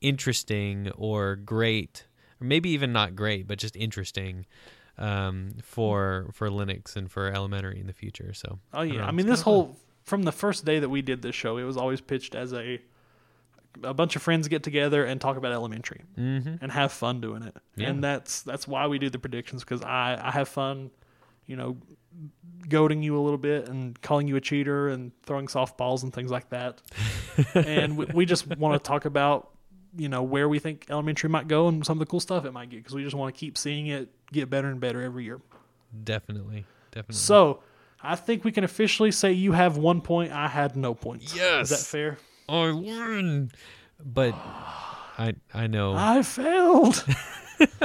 [0.00, 2.06] interesting or great
[2.40, 4.46] or maybe even not great but just interesting
[4.96, 9.10] um, for for Linux and for elementary in the future so Oh yeah, know, I
[9.10, 9.54] mean this kinda fun.
[9.54, 12.52] whole from the first day that we did this show, it was always pitched as
[12.52, 12.80] a
[13.82, 16.58] a bunch of friends get together and talk about elementary Mhm.
[16.62, 17.56] and have fun doing it.
[17.76, 17.88] Yeah.
[17.90, 20.90] And that's that's why we do the predictions because I I have fun,
[21.46, 21.76] you know,
[22.68, 26.30] goading you a little bit and calling you a cheater and throwing softballs and things
[26.30, 26.80] like that.
[27.54, 29.50] and we, we just want to talk about
[29.96, 32.52] you know where we think elementary might go and some of the cool stuff it
[32.52, 35.22] might get because we just want to keep seeing it get better and better every
[35.24, 35.40] year.
[36.02, 37.62] definitely definitely So,
[38.02, 40.30] I think we can officially say you have one point.
[40.32, 41.34] I had no points.
[41.34, 41.70] Yes.
[41.70, 42.18] Is that fair?
[42.48, 43.50] I won.
[44.04, 44.34] But
[45.18, 45.94] I I know.
[45.94, 47.04] I failed.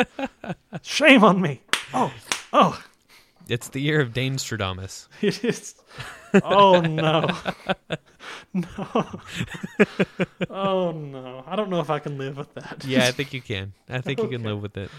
[0.81, 1.61] Shame on me.
[1.93, 2.11] Oh,
[2.53, 2.81] oh,
[3.47, 5.07] It's the year of Danestradamus.
[5.21, 5.75] it is.
[6.43, 7.27] Oh no,
[8.53, 9.19] no.
[10.49, 11.43] Oh no.
[11.47, 12.83] I don't know if I can live with that.
[12.85, 13.73] Yeah, I think you can.
[13.89, 14.91] I think you can live with it.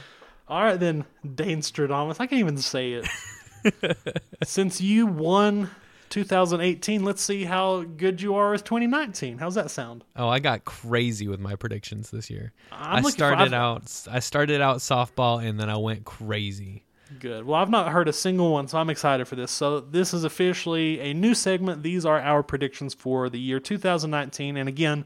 [0.49, 2.17] All right then, Dane Stradamus.
[2.19, 3.97] I can't even say it.
[4.43, 5.71] Since you won
[6.11, 9.39] 2018, let's see how good you are with 2019.
[9.39, 10.05] How's that sound?
[10.17, 12.53] Oh, I got crazy with my predictions this year.
[12.73, 16.85] I'm I looking for- started out I started out softball and then I went crazy.
[17.19, 17.45] Good.
[17.45, 19.51] Well, I've not heard a single one, so I'm excited for this.
[19.51, 21.83] So, this is officially a new segment.
[21.83, 24.57] These are our predictions for the year 2019.
[24.57, 25.05] And again,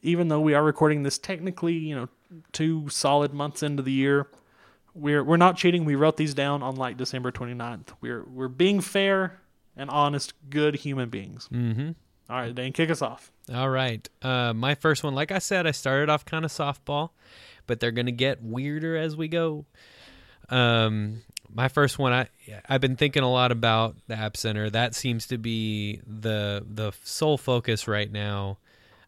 [0.00, 2.08] even though we are recording this technically, you know,
[2.52, 4.28] two solid months into the year,
[4.94, 5.84] we're we're not cheating.
[5.84, 7.88] We wrote these down on like December 29th.
[8.00, 9.40] We're we're being fair
[9.80, 11.48] and honest, good human beings.
[11.52, 11.94] Mhm.
[12.28, 13.32] All right, Dane, kick us off.
[13.52, 14.08] All right.
[14.22, 17.10] Uh, my first one, like I said, I started off kind of softball,
[17.66, 19.64] but they're gonna get weirder as we go.
[20.48, 22.28] Um, my first one, I
[22.68, 24.70] I've been thinking a lot about the App Center.
[24.70, 28.58] That seems to be the the sole focus right now.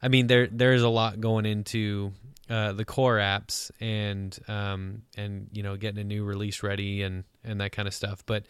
[0.02, 2.12] I mean, there there's a lot going into
[2.50, 7.22] uh, the core apps and um, and you know getting a new release ready and
[7.44, 8.46] and that kind of stuff, but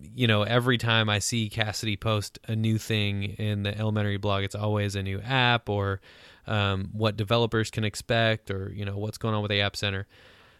[0.00, 4.44] you know, every time I see Cassidy post a new thing in the elementary blog,
[4.44, 6.00] it's always a new app or
[6.46, 10.06] um, what developers can expect or, you know, what's going on with the App Center.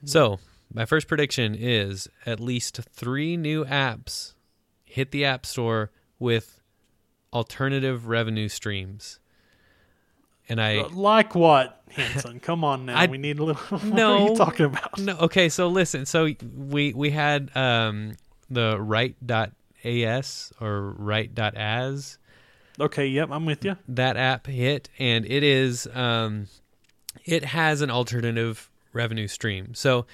[0.04, 0.38] So,
[0.72, 4.34] my first prediction is at least three new apps
[4.84, 6.60] hit the App Store with
[7.32, 9.18] alternative revenue streams.
[10.48, 10.82] And I.
[10.92, 12.40] Like what, Hanson?
[12.40, 12.96] Come on now.
[13.00, 13.62] I- we need a little.
[13.78, 14.28] what are No.
[14.30, 14.98] you talking about?
[14.98, 16.06] No, okay, so listen.
[16.06, 18.14] So we we had um,
[18.50, 22.18] the right.as or right.as
[22.78, 23.76] Okay, yep, I'm with you.
[23.88, 26.46] that app hit and it is um
[27.24, 30.06] it has an alternative revenue stream so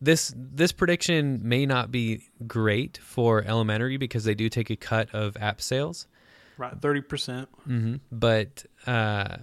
[0.00, 5.08] this this prediction may not be great for elementary because they do take a cut
[5.14, 6.06] of app sales
[6.58, 7.46] Right, 30%.
[7.64, 9.36] hmm but uh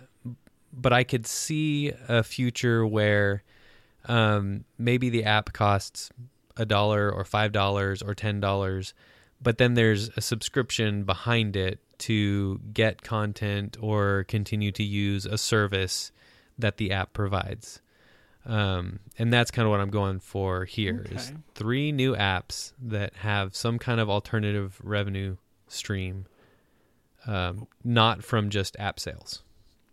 [0.71, 3.43] but i could see a future where
[4.05, 6.11] um maybe the app costs
[6.59, 8.93] a dollar or five dollars or ten dollars
[9.41, 15.37] but then there's a subscription behind it to get content or continue to use a
[15.37, 16.11] service
[16.57, 17.81] that the app provides
[18.45, 21.37] um, and that's kind of what i'm going for here is Okay.
[21.55, 26.25] three new apps that have some kind of alternative revenue stream
[27.27, 29.43] um, not from just app sales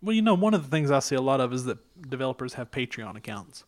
[0.01, 1.77] Well, you know, one of the things I see a lot of is that
[2.09, 3.63] developers have Patreon accounts.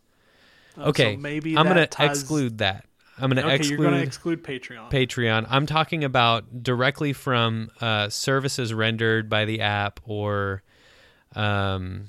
[0.78, 2.86] Uh, okay so maybe i'm going to exclude that
[3.20, 4.90] i'm going to Okay, exclude you're going to exclude Patreon.
[4.92, 5.46] Patreon.
[5.50, 10.64] I'm talking about directly from uh, services rendered by the app, or,
[11.36, 12.06] um,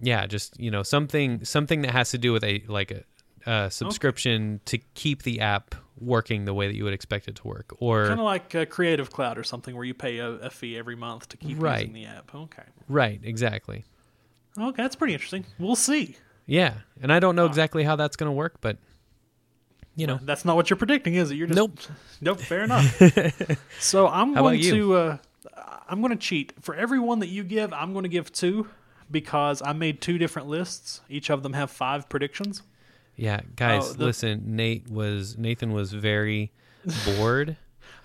[0.00, 3.04] yeah, just you know something something that has to do with a like a,
[3.50, 7.46] a subscription to keep the app working the way that you would expect it to
[7.48, 10.50] work, or kind of like uh, Creative Cloud or something where you pay a, a
[10.50, 11.80] fee every month to keep Right.
[11.88, 12.34] using the app.
[12.34, 12.62] Okay.
[12.88, 13.84] right, exactly.
[14.58, 15.44] Okay, that's pretty interesting.
[15.58, 16.16] We'll see.
[16.46, 18.76] Yeah, and I don't know exactly how that's going to work, but
[19.96, 21.36] you know, That's not what you're predicting, is it?
[21.36, 21.78] You're just Nope.
[22.20, 22.40] Nope.
[22.40, 23.00] Fair enough.
[23.80, 25.16] so I'm How going to uh,
[25.88, 27.72] I'm going to cheat for every one that you give.
[27.72, 28.68] I'm going to give two
[29.10, 31.00] because I made two different lists.
[31.08, 32.62] Each of them have five predictions.
[33.16, 34.42] yeah, guys, Oh, the- listen.
[34.56, 36.50] Nate was Nathan was very
[37.04, 37.56] bored.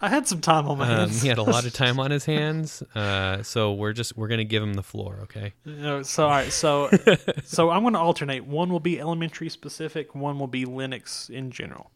[0.03, 1.21] I had some time on my Um, hands.
[1.21, 4.43] he had a lot of time on his hands, uh, so we're just we're gonna
[4.43, 5.53] give him the floor, okay?
[5.65, 6.89] No, so all right, so
[7.45, 8.45] so I'm going to alternate.
[8.45, 10.15] One will be elementary specific.
[10.15, 11.91] One will be Linux in general.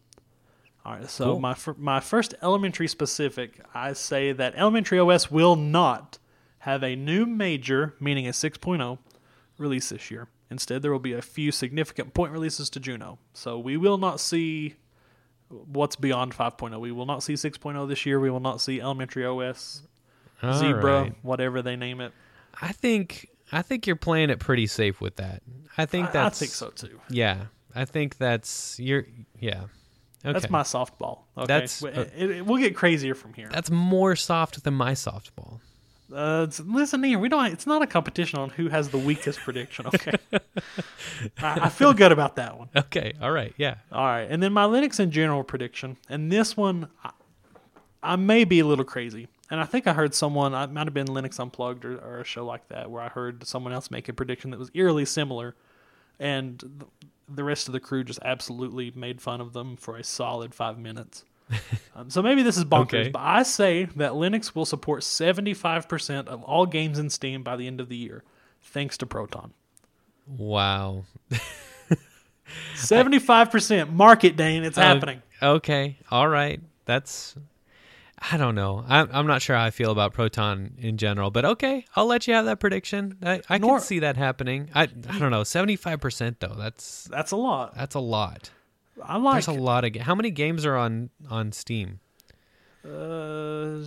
[0.86, 1.10] All right.
[1.10, 1.40] So Cool.
[1.40, 6.20] my fir- my first elementary specific, I say that elementary OS will not
[6.60, 9.00] have a new major, meaning a 6.0,
[9.58, 10.28] release this year.
[10.52, 13.18] Instead, there will be a few significant point releases to Juno.
[13.34, 14.76] So we will not see
[15.50, 16.80] what's beyond 5.0.
[16.80, 18.20] We will not see 6.0 this year.
[18.20, 19.84] We will not see elementary OS,
[20.42, 21.16] All Zebra, right.
[21.22, 22.12] whatever they name it.
[22.62, 25.42] I think I think you're playing it pretty safe with that.
[25.78, 27.00] I think I, I that's think so too.
[27.10, 27.46] Yeah,
[27.76, 29.06] I think that's you're
[29.40, 29.66] yeah.
[30.24, 30.34] Okay.
[30.34, 31.20] That's my softball.
[31.38, 33.48] Okay, That's- uh, it, it- we'll get crazier from here.
[33.52, 35.60] That's more soft than my softball.
[36.14, 37.48] Uh, listen here, we don't.
[37.48, 39.88] It's not a competition on who has the weakest prediction.
[39.88, 40.12] Okay,
[41.42, 42.70] I, I feel good about that one.
[42.76, 43.76] Okay, all right, yeah.
[43.92, 47.12] All right, and then my Linux in general prediction, and this one, I,
[48.04, 50.54] I may be a little crazy, and I think I heard someone.
[50.54, 53.46] I might have been Linux Unplugged or, or a show like that where I heard
[53.48, 55.56] someone else make a prediction that was eerily similar,
[56.20, 56.86] and the,
[57.28, 60.78] the rest of the crew just absolutely made fun of them for a solid five
[60.78, 61.26] minutes.
[61.98, 63.10] Um, so maybe this is bonkers, Okay.
[63.10, 67.68] but I say that Linux will support 75% of all games in Steam by the
[67.68, 68.22] end of the year,
[68.62, 69.54] thanks to Proton.
[70.28, 71.06] Wow.
[72.76, 73.94] 75%.
[73.94, 74.64] Mark it, Dane.
[74.64, 75.22] It's Uh, happening.
[75.42, 75.98] Okay.
[76.12, 76.62] All right.
[76.86, 77.36] That's.
[78.32, 78.84] I don't know.
[78.88, 82.28] I'm I'm not sure how I feel about Proton in general, but okay, I'll let
[82.28, 83.18] you have that prediction.
[83.22, 84.70] I, I Nor- can see that happening.
[84.74, 85.44] I I don't know.
[85.44, 86.56] Seventy five percent though.
[86.58, 87.76] That's That's a lot.
[87.76, 88.52] that's a lot.
[89.04, 89.94] I like There's a lot of.
[89.94, 92.00] Ga- how many games are on on Steam?
[92.86, 93.80] uh,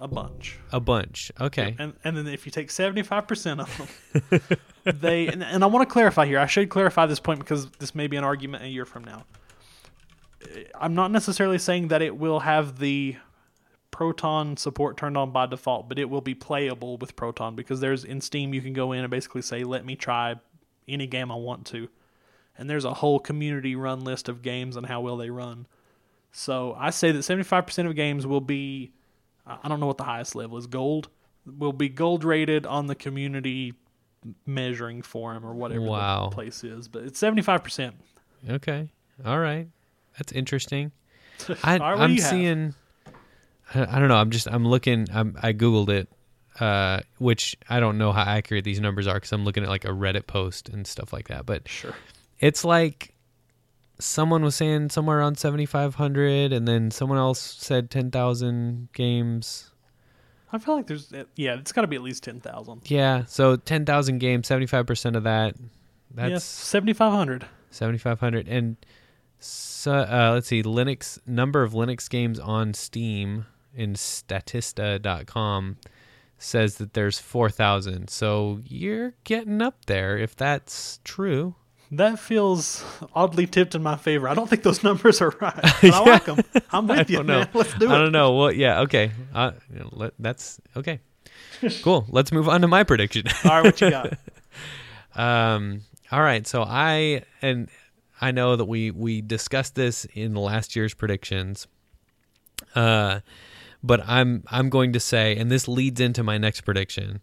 [0.00, 0.58] a bunch.
[0.72, 1.32] A bunch.
[1.40, 1.74] Okay.
[1.78, 4.58] And and then if you take 75% of them,
[5.00, 6.38] they and, and I want to clarify here.
[6.38, 9.24] I should clarify this point because this may be an argument a year from now.
[10.42, 13.16] Uh, I'm not necessarily saying that it will have the
[13.90, 18.04] Proton support turned on by default, but it will be playable with Proton because there's
[18.04, 20.36] in Steam you can go in and basically say let me try
[20.86, 21.88] any game I want to.
[22.58, 25.66] And there's a whole community run list of games and how well they run.
[26.32, 28.92] So I say that 75% of games will be
[29.46, 31.08] I don't know what the highest level is, gold
[31.46, 33.72] will be gold rated on the community
[34.44, 36.28] measuring forum or whatever Wow.
[36.28, 37.92] the place is, but it's 75%.
[38.50, 38.90] Okay.
[39.24, 39.68] All right.
[40.18, 40.92] That's interesting.
[41.62, 42.30] I, right, I'm you have?
[42.30, 42.74] seeing.
[43.74, 44.16] I, I don't know.
[44.16, 44.48] I'm just.
[44.48, 45.06] I'm looking.
[45.12, 46.08] I'm, I googled it,
[46.60, 49.84] uh, which I don't know how accurate these numbers are because I'm looking at like
[49.84, 51.46] a Reddit post and stuff like that.
[51.46, 51.94] But Sure.
[52.40, 53.14] It's like
[53.98, 59.70] someone was saying somewhere around 7,500, and then someone else said 10,000 games.
[60.52, 62.90] I feel like there's yeah, it's got to be at least 10,000.
[62.90, 63.24] Yeah.
[63.26, 64.46] So 10,000 games.
[64.46, 65.54] 75 percent of that.
[66.14, 67.46] That's Yes, 7500.
[67.70, 68.76] 7500 and
[69.40, 75.76] so, uh, let's see linux number of linux games on steam in statista.com
[76.38, 81.54] says that there's 4000 so you're getting up there if that's true
[81.90, 82.84] That feels
[83.14, 84.28] oddly tipped in my favor.
[84.28, 85.54] I don't think those numbers are right.
[85.80, 86.40] But I like them.
[86.70, 87.40] I'm with you, know.
[87.40, 87.48] man.
[87.54, 87.90] Let's do it.
[87.90, 89.52] i don't know well yeah okay uh,
[89.92, 91.00] let, that's okay
[91.82, 94.18] cool let's move on to my prediction All right, what you got?
[95.14, 95.80] Um,
[96.12, 97.68] all right, so I and
[98.20, 101.66] I know that we we discussed this in last year's predictions.
[102.74, 103.20] Uh,
[103.82, 107.22] but I'm I'm going to say, and this leads into my next prediction.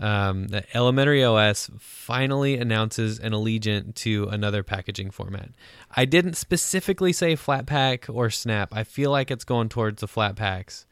[0.00, 5.50] Um, that Elementary OS finally announces an allegiant to another packaging format.
[5.90, 8.72] I didn't specifically say Flatpak or snap.
[8.72, 10.84] I feel like it's going towards the Flatpaks,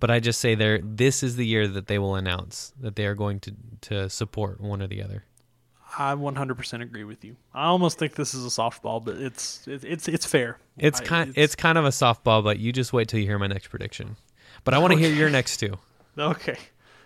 [0.00, 0.80] but I just say there.
[0.82, 3.52] This is the year that they will announce that they are going to
[3.82, 5.24] to support one or the other.
[5.98, 7.36] I 100% agree with you.
[7.52, 10.58] I almost think this is a softball, but it's it, it's it's fair.
[10.78, 13.38] It's I- kind it's kind of a softball, but you just wait till you hear
[13.38, 14.16] my next prediction.
[14.64, 15.78] But I want to hear your next two.
[16.18, 16.58] Okay.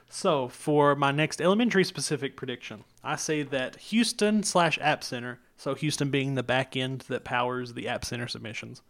[0.08, 5.74] So for my next elementary specific prediction, I say that Houston slash App Center, so
[5.74, 8.82] Houston being the back end that powers the App Center submissions,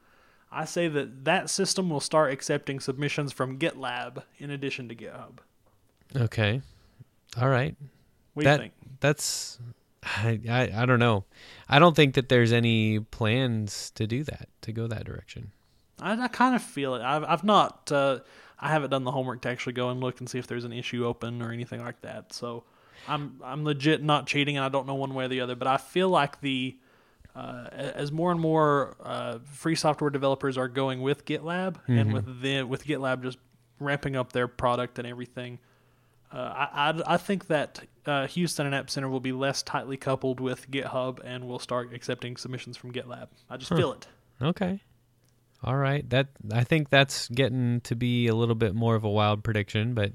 [0.52, 5.38] I say that that system will start accepting submissions from GitLab in addition to GitHub.
[6.14, 6.62] Okay.
[7.40, 7.74] All right.
[8.34, 8.74] What do that you think?
[9.00, 9.58] that's
[10.02, 11.24] I, I I don't know.
[11.68, 15.52] I don't think that there's any plans to do that to go that direction.
[16.00, 17.02] I, I kind of feel it.
[17.02, 18.20] I've I've not uh,
[18.58, 20.72] I haven't done the homework to actually go and look and see if there's an
[20.72, 22.32] issue open or anything like that.
[22.32, 22.64] So
[23.06, 25.54] I'm I'm legit not cheating, and I don't know one way or the other.
[25.54, 26.76] But I feel like the
[27.34, 32.40] uh, as more and more uh, free software developers are going with GitLab, and with
[32.40, 33.38] the with GitLab just
[33.78, 35.58] ramping up their product and everything,
[36.32, 39.98] uh, I, I I think that uh, Houston and App Center will be less tightly
[39.98, 43.28] coupled with GitHub, and will start accepting submissions from GitLab.
[43.50, 44.06] I just feel it.
[44.40, 44.80] Okay.
[45.64, 46.08] All right.
[46.10, 49.94] That I think that's getting to be a little bit more of a wild prediction,
[49.94, 50.12] but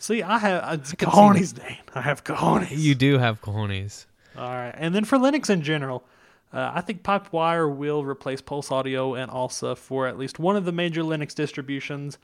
[0.00, 1.76] See, I have uh, it's cojones, Dane.
[1.94, 2.68] I have cojones.
[2.70, 4.06] you do have cojones.
[4.36, 6.04] All right, and then for Linux in general,
[6.52, 10.64] uh, I think PipeWire will replace Pulse Audio and ALSA for at least one of
[10.64, 12.18] the major Linux distributions.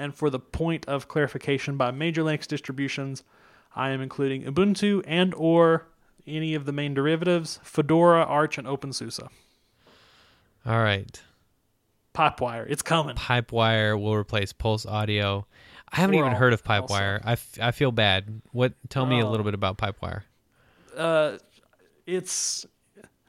[0.00, 3.24] And for the point of clarification, by major Linux distributions,
[3.76, 5.86] I am including Ubuntu and or
[6.26, 9.28] any of the main derivatives, Fedora, Arch, and OpenSUSE.
[10.64, 11.20] All right.
[12.18, 13.14] PipeWire, it's coming.
[13.16, 15.46] Pipewire will replace Pulse Audio.
[15.92, 16.62] I haven't Or even heard of.
[16.64, 17.20] Pipewire.
[17.24, 18.42] I, f- I feel bad.
[18.52, 18.74] What?
[18.88, 19.30] Tell me a Oh.
[19.30, 20.22] little bit about Pipewire.
[20.96, 21.38] uh,
[22.06, 22.66] it's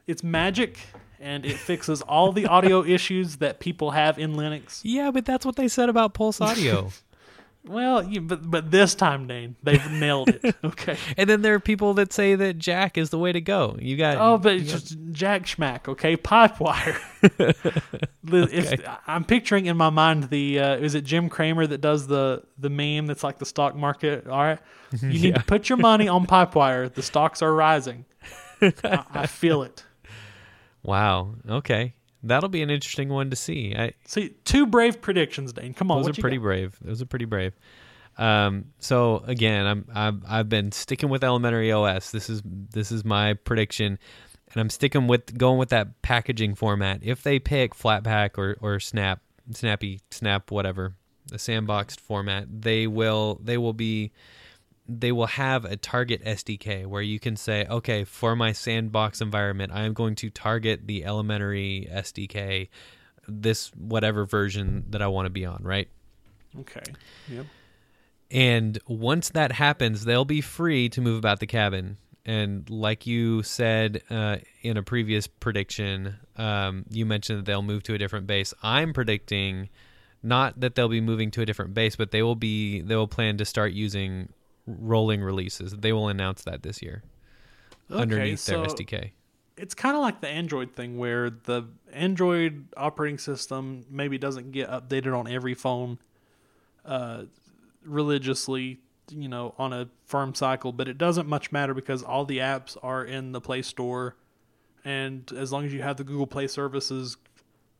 [0.07, 0.79] it's magic,
[1.19, 4.81] and it fixes all the audio issues that people have in Linux.
[4.83, 6.89] Yeah, but that's what they said about Pulse Audio.
[7.65, 10.55] Well, you, but but this time, Dane, they've nailed it.
[10.63, 10.97] Okay.
[11.17, 13.75] and then there are people that say that Jack is the way to go.
[13.79, 16.15] You got Oh, but it's just Jack Schmack, okay?
[16.17, 16.97] Pipewire.
[18.31, 22.43] If, I'm picturing in my mind the uh, is it Jim Cramer that does the
[22.59, 24.27] the meme that's like the stock market.
[24.27, 24.59] All right,
[25.01, 26.93] you need to put your money on Pipewire.
[26.93, 28.05] The stocks are rising.
[28.61, 29.83] I, I feel it.
[30.83, 31.33] wow.
[31.49, 31.95] Okay.
[32.23, 33.75] That'll be an interesting one to see.
[33.77, 35.73] I, See, two brave predictions, Dane.
[35.73, 36.43] Come on, those are pretty got?
[36.43, 36.77] brave.
[36.81, 37.53] Those are pretty brave.
[38.17, 42.11] Um, so again, I'm I've, I've been sticking with elementary OS.
[42.11, 43.97] This is this is my prediction,
[44.51, 46.99] and I'm sticking with going with that packaging format.
[47.01, 50.95] If they pick Flatpak or or Snap, Snappy, Snap, whatever,
[51.27, 54.11] the sandboxed format, they will they will be
[54.89, 59.71] they will have a target SDK where you can say, okay, for my sandbox environment,
[59.71, 62.69] I am going to target the elementary SDK,
[63.27, 65.87] this whatever version that I want to be on, right?
[66.61, 66.81] Okay.
[67.29, 67.45] Yep.
[68.31, 71.97] And once that happens, they'll be free to move about the cabin.
[72.25, 77.83] And like you said uh, in a previous prediction, um, you mentioned that they'll move
[77.83, 78.53] to a different base.
[78.63, 79.69] I'm predicting
[80.21, 83.07] not that they'll be moving to a different base, but they will be they will
[83.07, 84.29] plan to start using
[84.79, 85.71] rolling releases.
[85.73, 87.03] They will announce that this year
[87.91, 89.11] Okay, underneath so their SDK.
[89.57, 94.69] it's kind of like the Android thing where the Android operating system maybe doesn't get
[94.69, 95.97] updated on every phone
[96.85, 97.23] uh,
[97.83, 98.79] religiously,
[99.11, 102.77] you know, on a firm cycle, but it doesn't much matter because all the apps
[102.83, 104.15] are in the Play Store.
[104.85, 107.17] And as long as you have the Google Play services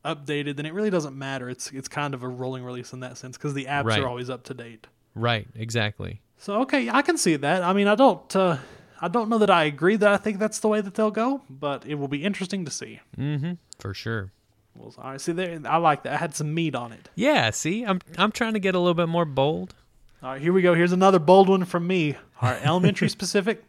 [0.04, 1.50] updated, then it really doesn't matter.
[1.50, 4.02] It's it's kind of a rolling release in that sense because the apps Right.
[4.02, 4.88] are always up to date.
[5.16, 6.22] Right, exactly.
[6.40, 7.64] So okay, I can see that.
[7.64, 8.58] I mean, I don't, uh,
[9.02, 11.42] I don't know that I agree that I think that's the way that they'll go,
[11.50, 13.02] but it will be interesting to see.
[13.18, 13.54] Mm-hmm.
[13.78, 14.32] For sure.
[14.74, 16.14] Well, all right, see there, I like that.
[16.14, 17.10] I had some meat on it.
[17.14, 19.76] Yeah, see, I'm I'm trying to get a little bit more bold.
[20.24, 20.74] All right, here we go.
[20.74, 22.16] Here's another bold one from me.
[22.42, 23.64] All right, elementary specific.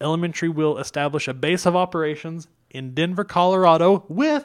[0.00, 4.44] Elementary will establish a base of operations in Denver, Colorado, with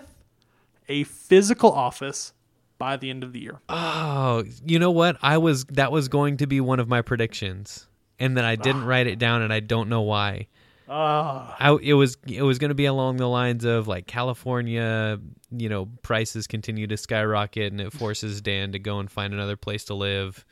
[0.87, 2.33] a physical office
[2.81, 3.59] by the end of the year.
[3.69, 5.15] Oh, you know what?
[5.21, 7.87] I was that was going to be one of my predictions,
[8.19, 10.47] and then I didn't write it down, and I don't know why.
[10.89, 15.19] Ah, I, it was it was going to be along the lines of like California,
[15.55, 19.55] you know, prices continue to skyrocket, and it forces Dan to go and find another
[19.55, 20.43] place to live,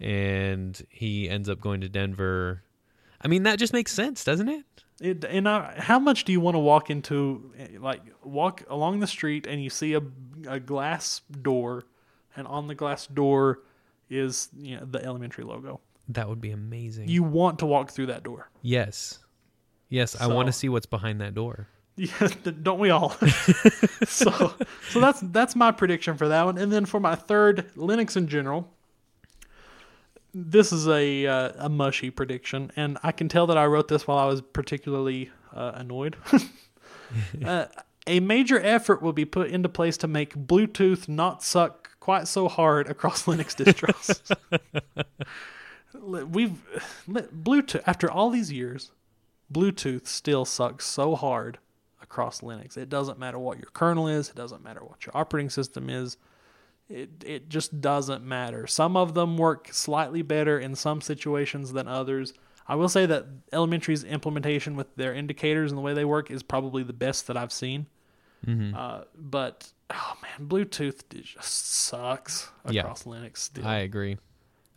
[0.00, 2.62] and he ends up going to Denver.
[3.24, 4.64] I mean, that just makes sense, doesn't it?
[5.00, 9.00] It, and I, how much do you want to walk into, eh, like, walk along
[9.00, 10.00] the street and you see a,
[10.48, 11.84] a glass door,
[12.36, 13.60] and on the glass door
[14.10, 15.80] is you know, the elementary logo.
[16.08, 17.08] That would be amazing.
[17.08, 18.50] You want to walk through that door.
[18.62, 19.18] yes,
[19.88, 21.68] yes, I want to see what's behind that door.
[21.96, 22.28] Yeah,
[22.62, 23.10] don't we all?
[24.04, 24.54] so,
[24.88, 26.58] so that's that's my prediction for that one.
[26.58, 28.72] And then for my third, Linux in general.
[30.34, 34.06] This is a uh, a mushy prediction, and I can tell that I wrote this
[34.06, 36.16] while I was particularly uh, annoyed.
[37.44, 37.66] uh,
[38.06, 42.48] a major effort will be put into place to make Bluetooth not suck quite so
[42.48, 44.36] hard across Linux distros.
[45.94, 46.60] We've
[47.08, 48.90] Bluetooth after all these years,
[49.52, 51.58] Bluetooth still sucks so hard
[52.02, 52.76] across Linux.
[52.76, 56.16] It doesn't matter what your kernel is, it doesn't matter what your operating system is.
[56.88, 58.66] It it just doesn't matter.
[58.66, 62.34] Some of them work slightly better in some situations than others.
[62.68, 66.42] I will say that Elementary's implementation with their indicators and the way they work is
[66.42, 67.86] probably the best that I've seen.
[68.46, 68.74] Mm-hmm.
[68.76, 72.82] Uh, but oh man, Bluetooth just sucks Yeah.
[72.82, 73.38] across Linux.
[73.38, 73.66] Still.
[73.66, 74.16] I agree.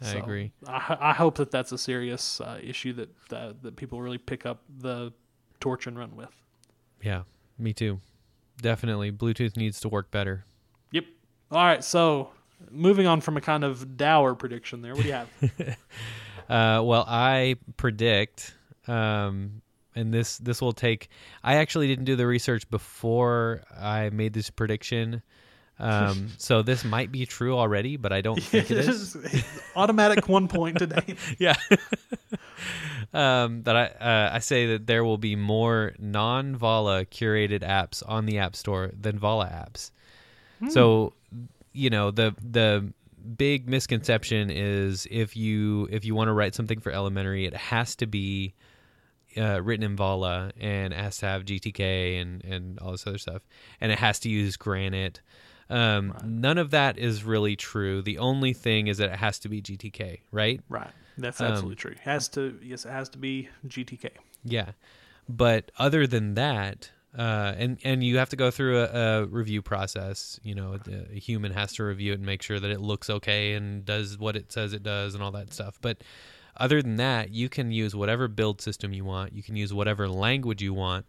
[0.01, 0.51] I So, agree.
[0.67, 4.45] I, I hope that that's a serious uh, issue that uh, that people really pick
[4.45, 5.13] up the
[5.59, 6.29] torch and run with.
[7.01, 7.23] Yeah,
[7.57, 7.99] me too.
[8.61, 10.45] Definitely, Bluetooth needs to work better.
[10.91, 11.05] Yep.
[11.51, 11.83] All right.
[11.83, 12.29] So
[12.71, 14.93] moving on from a kind of dour prediction there.
[14.95, 15.29] What do you have?
[16.49, 18.53] Uh, well, I predict,
[18.87, 19.61] um,
[19.95, 21.09] and this this will take.
[21.43, 25.23] I actually didn't do the research before I made this prediction,
[25.79, 29.17] um, so this might be true already, but I don't think it is.
[29.75, 31.15] Automatic one point today.
[31.39, 31.55] yeah.
[33.13, 38.03] um, that I uh, I say that there will be more non Vala curated apps
[38.07, 39.91] on the App Store than Vala apps.
[40.69, 41.13] So,
[41.73, 42.91] you know the the
[43.37, 47.95] big misconception is if you if you want to write something for elementary, it has
[47.97, 48.53] to be
[49.37, 53.41] uh, written in Vala and has to have GTK and and all this other stuff,
[53.81, 55.21] and it has to use Granite.
[55.69, 58.01] Um, None of that is really true.
[58.03, 60.61] The only thing is that it has to be GTK, right?
[60.69, 60.91] Right.
[61.17, 61.91] That's Um, absolutely true.
[61.91, 62.59] It has to.
[62.61, 64.09] Yes, it has to be GTK.
[64.43, 64.71] Yeah,
[65.27, 69.61] but other than that, uh, and and you have to go through a, a review
[69.61, 70.39] process.
[70.43, 73.09] You know, a, a human has to review it and make sure that it looks
[73.09, 75.79] okay and does what it says it does and all that stuff.
[75.81, 76.03] But
[76.57, 79.33] other than that, you can use whatever build system you want.
[79.33, 81.05] You can use whatever language you want,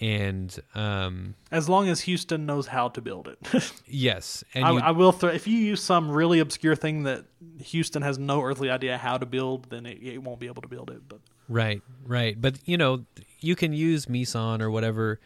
[0.00, 3.72] and um, As long as Houston knows how to build it.
[3.86, 5.30] yes, and I, you, I will throw.
[5.30, 7.24] If you use some really obscure thing that
[7.64, 10.68] Houston has no earthly idea how to build, then it, it won't be able to
[10.68, 11.08] build it.
[11.08, 12.40] But Right, right.
[12.40, 13.04] But you know,
[13.40, 15.20] you can use Meson or whatever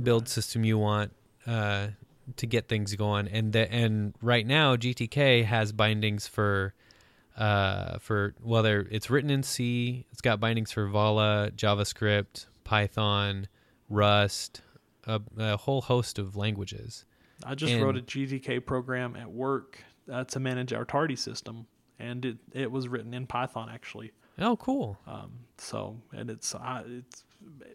[0.00, 1.12] build system you want
[1.46, 1.88] uh,
[2.36, 3.28] to get things going.
[3.28, 6.74] And the, and right now GTK has bindings for
[7.36, 10.06] uh, for well, there it's written in C.
[10.12, 13.48] It's got bindings for Vala, JavaScript, Python,
[13.88, 14.60] Rust,
[15.06, 17.04] a, a whole host of languages.
[17.44, 21.66] I just And- wrote a GTK program at work uh, to manage our tardy system,
[21.98, 24.12] and it, it was written in Python actually.
[24.38, 24.98] Oh, cool.
[25.06, 27.24] Um, so and it's I it's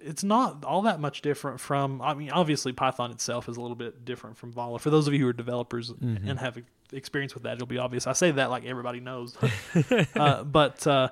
[0.01, 2.01] it's not all that much different from.
[2.01, 4.79] I mean, obviously Python itself is a little bit different from Vala.
[4.79, 6.27] For those of you who are developers Mm-hmm.
[6.29, 6.57] and have
[6.93, 8.07] experience with that, it'll be obvious.
[8.07, 9.35] I say that like everybody knows,
[10.15, 11.09] uh, but uh,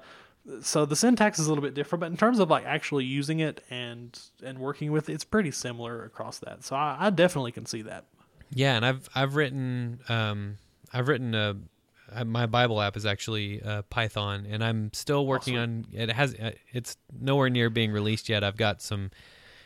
[0.61, 1.99] so the syntax is a little bit different.
[2.01, 5.51] But in terms of like actually using it and and working with it, it's pretty
[5.51, 6.63] similar across that.
[6.63, 8.05] So I, I definitely can see that.
[8.53, 10.57] Yeah, and I've I've written um
[10.93, 11.57] I've written a
[12.25, 16.11] my Bible app is actually uh, Python, and I'm still working on it.
[16.11, 18.43] Has uh, it's nowhere near being released yet.
[18.43, 19.11] I've got some.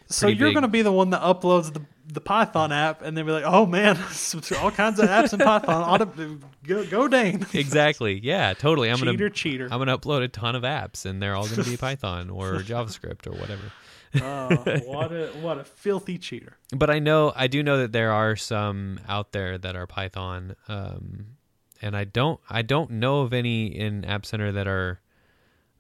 [0.07, 1.81] So you're big- going to be the one that uploads the
[2.11, 3.95] the Python app, and then be like, "Oh man,
[4.61, 5.83] all kinds of apps in Python.
[5.83, 8.19] Ought to, go, go Dane, Exactly.
[8.23, 8.53] Yeah.
[8.55, 8.89] Totally.
[8.89, 11.63] I'm cheater, gonna cheater." I'm gonna upload a ton of apps, and they're all gonna
[11.63, 13.71] be Python or JavaScript or whatever.
[14.21, 14.55] oh,
[14.87, 16.57] what a what a filthy cheater!
[16.75, 20.55] But I know I do know that there are some out there that are Python,
[20.67, 21.25] um,
[21.81, 24.99] and I don't I don't know of any in App Center that are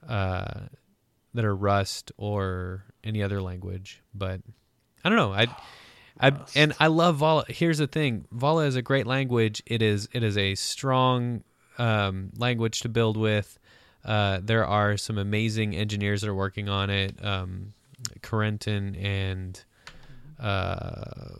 [0.07, 0.61] uh,
[1.33, 4.01] that are Rust or any other language.
[4.13, 4.41] But
[5.03, 5.33] I don't know.
[5.33, 5.47] I
[6.19, 6.57] I Rust.
[6.57, 7.45] and I love Vala.
[7.47, 9.61] Here's the thing: Vala is a great language.
[9.65, 11.43] It is it is a strong
[11.77, 13.57] um, language to build with.
[14.03, 17.23] Uh, there are some amazing engineers that are working on it.
[17.23, 17.73] Um,
[18.21, 19.61] Corentin and
[20.39, 21.35] uh,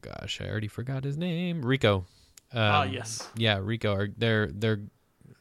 [0.00, 1.64] gosh, I already forgot his name.
[1.64, 2.04] Rico.
[2.52, 3.28] Um, Ah, yes.
[3.36, 3.92] Yeah, Rico.
[3.94, 4.80] Are they're they're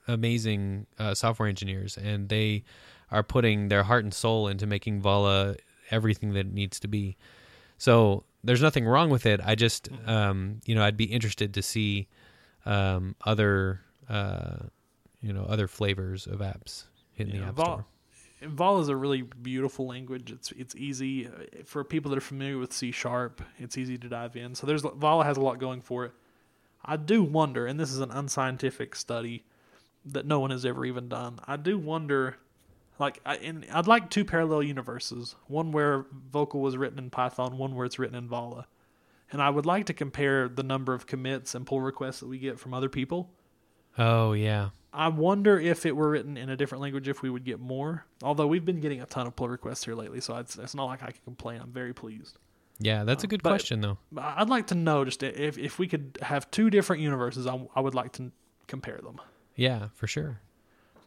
[0.07, 2.63] amazing uh, software engineers, and they
[3.11, 5.55] are putting their heart and soul into making Vala
[5.91, 7.15] everything that it needs to be.
[7.77, 9.39] So there's nothing wrong with it.
[9.43, 12.07] I just, um, you know, I'd be interested to see
[12.65, 14.57] um, other, uh,
[15.21, 17.85] you know, other flavors of apps hitting the Yeah, app Val- store.
[18.41, 20.31] Val is a really beautiful language.
[20.31, 21.31] It's it's easy uh,
[21.65, 23.41] for people that are familiar with C sharp.
[23.59, 24.55] It's easy to dive in.
[24.55, 26.11] So there's Vala has a lot going for it.
[26.85, 29.43] I do wonder, and this is an unscientific study
[30.05, 31.39] that no one has ever even done.
[31.47, 32.37] I do wonder,
[32.99, 37.57] like, I, and I'd like two parallel universes: one where Vocal was written in Python,
[37.57, 38.67] one where it's written in Vala.
[39.31, 42.37] And I would like to compare the number of commits and pull requests that we
[42.37, 43.31] get from other people.
[43.97, 47.43] Oh yeah, I wonder if it were written in a different language, if we would
[47.43, 48.05] get more.
[48.21, 50.85] Although we've been getting a ton of pull requests here lately, so it's, it's not
[50.85, 51.61] like I can complain.
[51.61, 52.37] I'm very pleased.
[52.79, 53.03] Yeah.
[53.03, 53.97] That's a uh, good but- question though.
[54.17, 57.79] I'd like to know just if if we could have two different universes, I, I
[57.81, 58.31] would like to
[58.67, 59.19] compare them.
[59.55, 60.39] Yeah, for sure.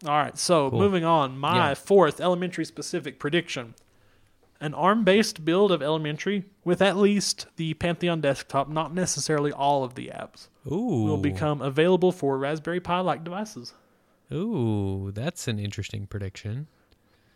[0.07, 0.79] All right, so Cool.
[0.79, 1.37] moving on.
[1.39, 1.75] My Yeah.
[1.75, 3.75] fourth elementary specific prediction:
[4.61, 9.95] an ARM-based build of elementary with at least the Pantheon desktop, not necessarily all of
[9.97, 13.75] the apps, Ooh, will become available for Raspberry Pi-like devices.
[14.33, 16.69] Ooh, that's an interesting prediction.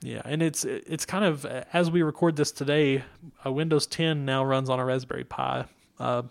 [0.02, 3.04] Yeah, and it's it's kind of as we record this today,
[3.46, 5.64] uh, Windows 10 now runs on a Raspberry Pi
[6.00, 6.22] uh,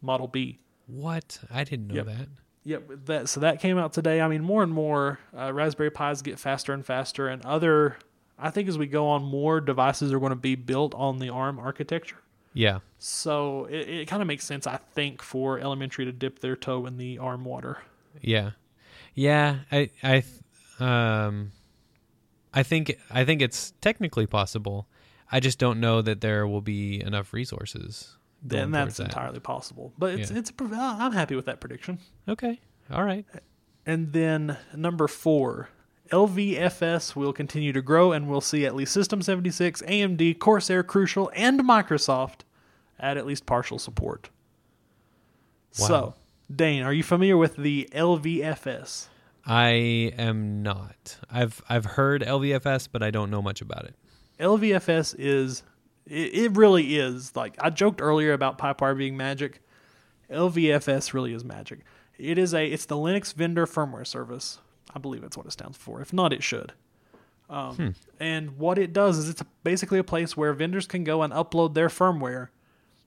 [0.00, 0.58] Model B.
[0.86, 1.38] What?
[1.52, 2.06] I didn't know Yep.
[2.06, 2.28] that.
[2.62, 4.20] Yep, that so that came out today.
[4.20, 7.96] I mean, more and more uh, Raspberry Pis get faster and faster, and other.
[8.38, 11.28] I think as we go on, more devices are going to be built on the
[11.28, 12.16] ARM architecture.
[12.54, 12.78] Yeah.
[12.98, 16.86] So it, it kind of makes sense, I think, for elementary to dip their toe
[16.86, 17.78] in the ARM water.
[18.20, 18.50] Yeah,
[19.14, 19.60] yeah.
[19.70, 21.52] I I th- um,
[22.52, 24.88] I think I think it's technically possible.
[25.32, 28.16] I just don't know that there will be enough resources.
[28.42, 29.04] Then that's that.
[29.04, 29.92] entirely possible.
[29.98, 30.38] But it's Yeah.
[30.38, 31.98] it's a I'm happy with that prediction.
[32.28, 32.60] okay.
[32.90, 33.24] All right.
[33.86, 35.68] And then number four,
[36.10, 41.30] LVFS will continue to grow, and we'll see at least System 76, AMD, Corsair, Crucial,
[41.34, 42.40] and Microsoft
[42.98, 44.28] add at least partial support.
[45.78, 45.86] Wow.
[45.86, 46.14] So,
[46.54, 49.06] Dane, are you familiar with the LVFS?
[49.46, 49.70] I
[50.18, 51.18] am not.
[51.30, 53.94] I've I've heard LVFS, but I don't know much about it.
[54.38, 55.62] LVFS is
[56.06, 59.60] it, it really is like I joked earlier about Pipewire being magic.
[60.30, 61.80] LVFS really is magic.
[62.18, 64.58] It is a it's the Linux vendor firmware service.
[64.94, 66.00] I believe that's what it stands for.
[66.00, 66.72] If not, it should.
[67.48, 71.32] Um, And what it does is it's basically a place where vendors can go and
[71.32, 72.48] upload their firmware,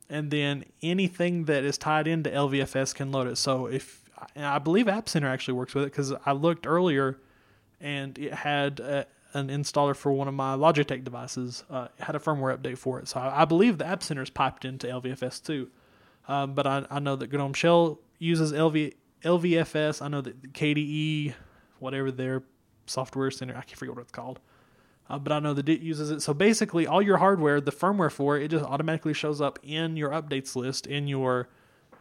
[0.10, 3.38] and then anything that is tied into LVFS can load it.
[3.38, 4.03] So if
[4.36, 7.18] and I believe App Center actually works with it because I looked earlier,
[7.80, 11.64] and it had a, an installer for one of my Logitech devices.
[11.70, 14.22] Uh, it had a firmware update for it, so I, I believe the App Center
[14.22, 15.70] is piped into LVFS too.
[16.28, 18.94] Um, but I, I know that GNOME Shell uses LV,
[19.24, 20.02] LVFS.
[20.02, 21.34] I know that KDE,
[21.80, 22.44] whatever their
[22.86, 24.40] software center, I can't forget what it's called,
[25.10, 26.22] uh, but I know that it uses it.
[26.22, 29.98] So basically, all your hardware, the firmware for it, it just automatically shows up in
[29.98, 31.50] your updates list in your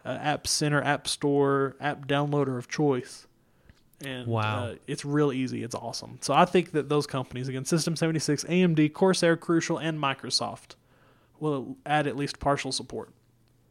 [0.05, 3.27] uh, App Center, App Store, app downloader of choice.
[4.05, 4.65] And Wow.
[4.65, 5.63] uh, it's real easy.
[5.63, 6.17] It's awesome.
[6.21, 10.75] So I think that those companies, again, System 76, AMD, Corsair, Crucial, and Microsoft,
[11.39, 13.11] will add at least partial support.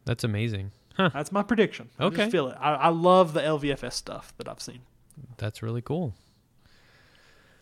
[0.05, 0.71] That's amazing.
[0.95, 1.09] Huh.
[1.13, 1.89] That's my prediction.
[1.99, 2.29] I Okay.
[2.29, 2.57] feel it.
[2.59, 4.79] I, I love the LVFS stuff that I've seen.
[5.37, 6.15] That's really cool.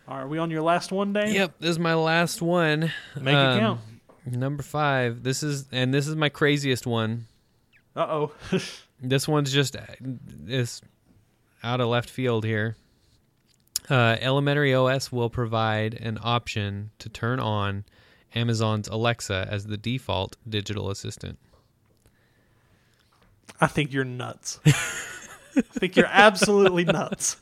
[0.07, 1.33] All right, are we on your last one, Dane?
[1.33, 2.91] Yep, this is my last one.
[3.19, 3.79] Make Um, it count.
[4.25, 5.23] Number five.
[5.23, 7.27] This is and this is my craziest one.
[7.95, 8.31] Uh oh.
[9.03, 9.75] This one's just
[10.47, 10.79] is
[11.63, 12.75] out of left field here.
[13.89, 17.83] Uh, Elementary OS will provide an option to turn on
[18.35, 21.39] Amazon's Alexa as the default digital assistant.
[23.59, 24.59] I think you're nuts.
[24.65, 27.37] I think you're absolutely nuts.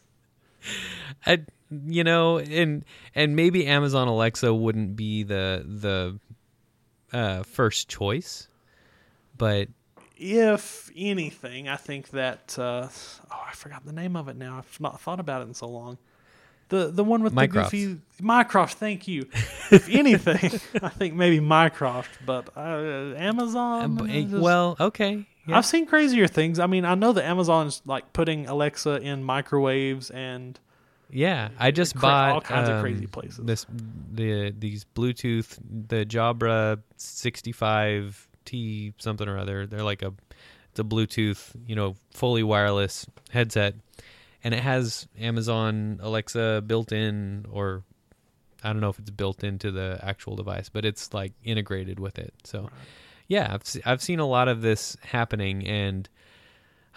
[1.26, 1.39] I,
[1.70, 2.84] you know, and
[3.14, 6.20] and maybe Amazon Alexa wouldn't be the the
[7.18, 8.47] uh, first choice,
[9.38, 9.68] but
[10.20, 12.88] If anything, I think that uh,
[13.32, 14.57] oh, I forgot the name of it now.
[14.57, 15.97] I've not thought about it in so long.
[16.70, 17.72] The the one with the Mycroft.
[17.72, 18.78] goofy Mycroft.
[18.78, 19.28] Thank you.
[19.72, 23.97] if anything, I think maybe Mycroft, but uh, Amazon.
[24.07, 25.26] just- well, okay.
[25.47, 25.57] Yeah.
[25.57, 26.59] I've seen crazier things.
[26.59, 30.59] I mean, I know that Amazon's like putting Alexa in microwaves and
[31.09, 33.39] Yeah, I just Cra- bought all kinds of um, crazy places.
[33.45, 33.65] This
[34.11, 35.57] the these Bluetooth
[35.88, 36.82] the Jabra
[38.52, 39.66] 65T something or other.
[39.68, 40.14] They're like a
[40.72, 43.76] it's a Bluetooth, you know, fully wireless headset,
[44.43, 47.84] and it has Amazon Alexa built in, or
[48.64, 52.20] I don't know if it's built into the actual device, but it's like integrated with
[52.20, 52.34] it.
[52.43, 52.70] So,
[53.28, 56.08] yeah, I've I've seen a lot of this happening, and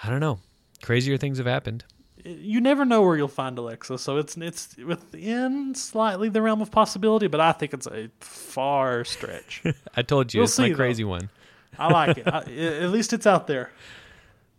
[0.02, 0.38] I don't know,
[0.82, 1.84] crazier things have happened.
[2.26, 6.60] Uh, you never know where you'll find Alexa, so it's it's within slightly the realm
[6.60, 9.62] of possibility, but I think it's a far stretch.
[9.96, 10.76] I told you We'll it's my see, though.
[10.76, 11.30] crazy one.
[11.78, 12.26] I like it.
[12.26, 12.40] I,
[12.84, 13.70] at least it's out there.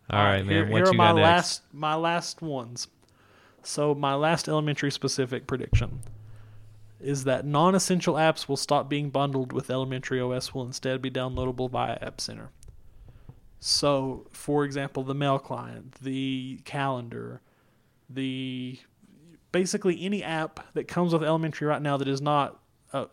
[0.09, 0.49] All right, man.
[0.49, 2.87] Here, what here are my last my last ones.
[3.63, 6.01] So my last elementary specific prediction
[6.99, 11.69] is that non-essential apps will stop being bundled with elementary OS will instead be downloadable
[11.69, 12.49] via App Center.
[13.59, 17.41] So, for example, the mail client, the calendar,
[18.09, 18.79] the
[19.53, 22.59] basically any app that comes with elementary right now that is not
[22.91, 23.05] uh,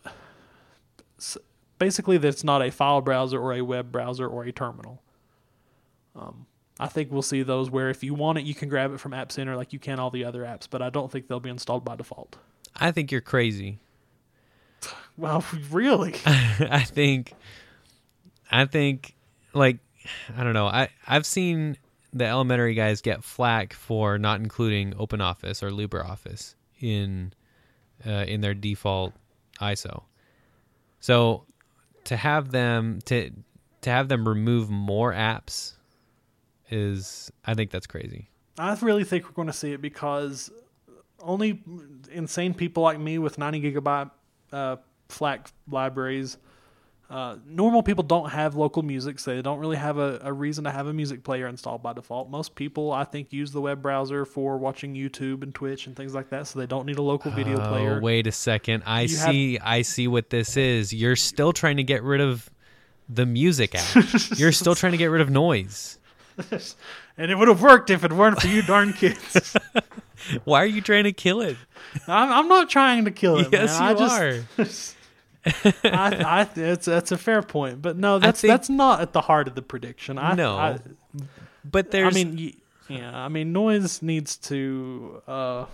[1.81, 5.03] basically that's not a file browser or a web browser or a terminal.
[6.15, 6.47] Um,
[6.79, 9.13] I think we'll see those where if you want it, you can grab it from
[9.13, 11.51] App Center like you can all the other apps, but I don't think they'll be
[11.51, 12.37] installed by default.
[12.77, 13.81] I think you're crazy.
[15.17, 16.15] Well, really?
[16.25, 17.35] I think,
[18.51, 19.15] I think,
[19.53, 19.77] like,
[20.35, 20.67] I don't know.
[20.67, 21.77] I I've seen
[22.15, 27.35] the elementary guys get flack for not including OpenOffice or LibreOffice in
[28.07, 29.13] uh, in their default
[29.61, 30.05] ISO.
[31.01, 31.45] So
[32.05, 33.31] to have them to
[33.83, 35.75] to have them remove more apps
[36.71, 38.29] is I think that's crazy.
[38.59, 40.51] I really think we're going to see it because
[41.21, 41.63] only
[42.13, 44.11] insane people like me with 90 gigabyte
[44.53, 44.77] uh,
[45.09, 46.37] FLAC libraries.
[47.11, 50.63] Uh, normal people don't have local music, so they don't really have a, a reason
[50.63, 52.31] to have a music player installed by default.
[52.31, 56.15] Most people, I think, use the web browser for watching YouTube and Twitch and things
[56.15, 58.01] like that, so they don't need a local video Oh, player.
[58.01, 58.85] wait a second.
[58.87, 60.93] I You have- see I see what this is.
[60.95, 62.49] You're still trying to get rid of
[63.09, 64.05] the music app.
[64.37, 65.99] You're still trying to get rid of noise.
[67.19, 69.57] and it would have worked if it weren't for you darn kids.
[70.45, 71.57] Why are you trying to kill it?
[72.07, 73.49] I'm, I'm not trying to kill it.
[73.51, 73.97] yes, man.
[73.97, 74.09] you I
[74.59, 74.97] just, are.
[75.45, 75.51] I,
[75.85, 79.49] I, it's that's a fair point, but no, that's think- that's not at the heart
[79.49, 80.19] of the prediction.
[80.19, 80.79] I, No, I,
[81.65, 82.55] But there's I mean,
[82.89, 85.67] yeah, I mean, noise needs to, uh,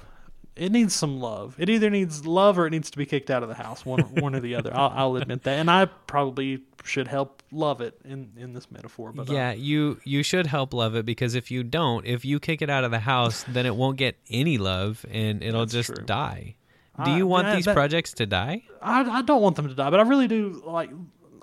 [0.55, 1.57] it needs some love.
[1.59, 3.85] It either needs love or it needs to be kicked out of the house.
[3.85, 4.71] One, one or the other.
[4.75, 9.13] I'll, I'll admit that, and I probably should help love it in in this metaphor.
[9.13, 12.41] But uh, yeah, you you should help love it because if you don't, if you
[12.41, 15.95] kick it out of the house, then it won't get any love and it'll just
[15.95, 16.05] true.
[16.05, 16.57] die.
[17.05, 18.63] Do I- you want that- these that- projects to die?
[18.81, 20.91] I, I don't want them to die, but I really do like.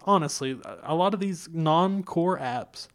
[0.06, 2.90] Honestly, a lot of these non-core apps,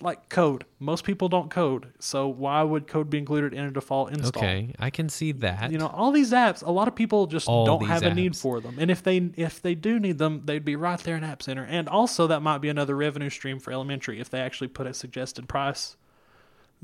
[0.00, 4.10] like code, most people don't code, so why would code be included in a default
[4.12, 4.40] install?
[4.40, 5.72] Okay, I can see that.
[5.72, 8.36] You know, all these apps, a lot of people just All don't have a need
[8.36, 8.76] for them.
[8.78, 11.64] And if they if they do need them, they'd be right there in App Center.
[11.64, 14.94] And also that might be another revenue stream for elementary if they actually put a
[14.94, 15.96] suggested price.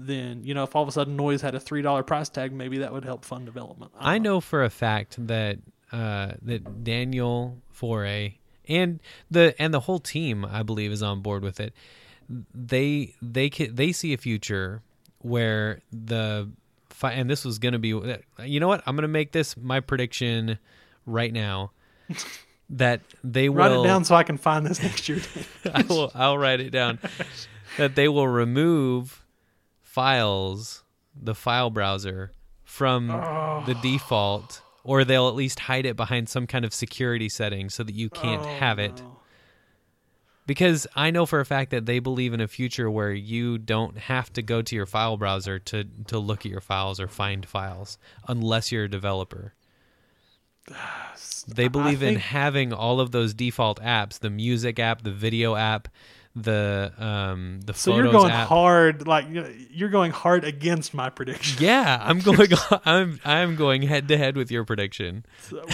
[0.01, 2.53] Then, you know, if all of a sudden noise had a three dollar price tag,
[2.53, 3.90] maybe that would help fund development.
[3.99, 5.59] I don't know for a fact that
[5.90, 8.34] uh, that Daniel Foré
[8.68, 11.74] and the and the whole team, I believe, is on board with it.
[12.55, 14.82] They they ca- they see a future
[15.18, 16.49] where the
[16.90, 17.88] fi- and this was going to be
[18.44, 20.59] you know what I'm going to make this my prediction
[21.07, 21.72] right now.
[22.70, 25.20] that they Write will it down so I can find this next year.
[25.74, 26.99] I will I'll write it down
[27.78, 29.24] that they will remove
[29.99, 30.84] files
[31.20, 32.30] the file browser
[32.62, 33.64] from Oh.
[33.66, 37.82] the default or they'll at least hide it behind some kind of security setting so
[37.82, 39.16] that you can't Oh, have it no.
[40.46, 43.99] because I know for a fact that they believe in a future where you don't
[43.99, 47.44] have to go to your file browser to to look at your files or find
[47.44, 49.55] files unless you're a developer.
[51.49, 55.88] They believe in having all of those default apps, the music app, the video app,
[56.43, 58.49] the um the So you're going app.
[58.49, 59.26] hard, like
[59.70, 61.62] you're going hard against my prediction.
[61.62, 62.49] Yeah, I'm going
[62.84, 65.24] I'm I'm going head to head with your prediction.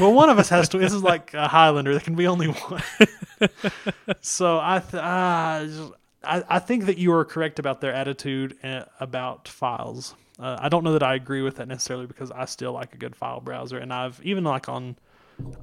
[0.00, 0.78] well, one of us has to.
[0.78, 1.92] This is like a Highlander.
[1.92, 2.82] There can be only one.
[4.20, 5.90] so I, th- uh,
[6.24, 10.14] I, I think that you are correct about their attitude uh, about files.
[10.38, 12.98] Uh, I don't know that I agree with that necessarily because I still like a
[12.98, 14.96] good file browser, and I've even like on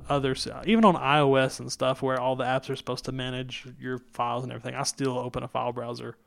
[0.09, 3.97] others, even on iOS and stuff, where all the apps are supposed to manage your
[3.97, 4.75] files and everything.
[4.75, 6.17] I still open a file browser.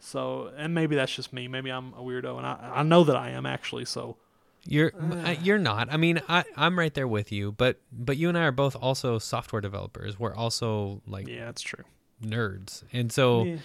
[0.00, 1.48] So, and maybe that's just me.
[1.48, 3.84] Maybe I'm a weirdo, and I, I know that I am actually.
[3.84, 4.16] So,
[4.64, 5.92] You're uh, you're not.
[5.92, 8.76] I mean, I I'm right there with you, but but you and I are both
[8.76, 10.18] also software developers.
[10.18, 11.84] We're also like yeah, it's true.
[12.24, 12.84] nerds.
[12.92, 13.56] And so Yeah.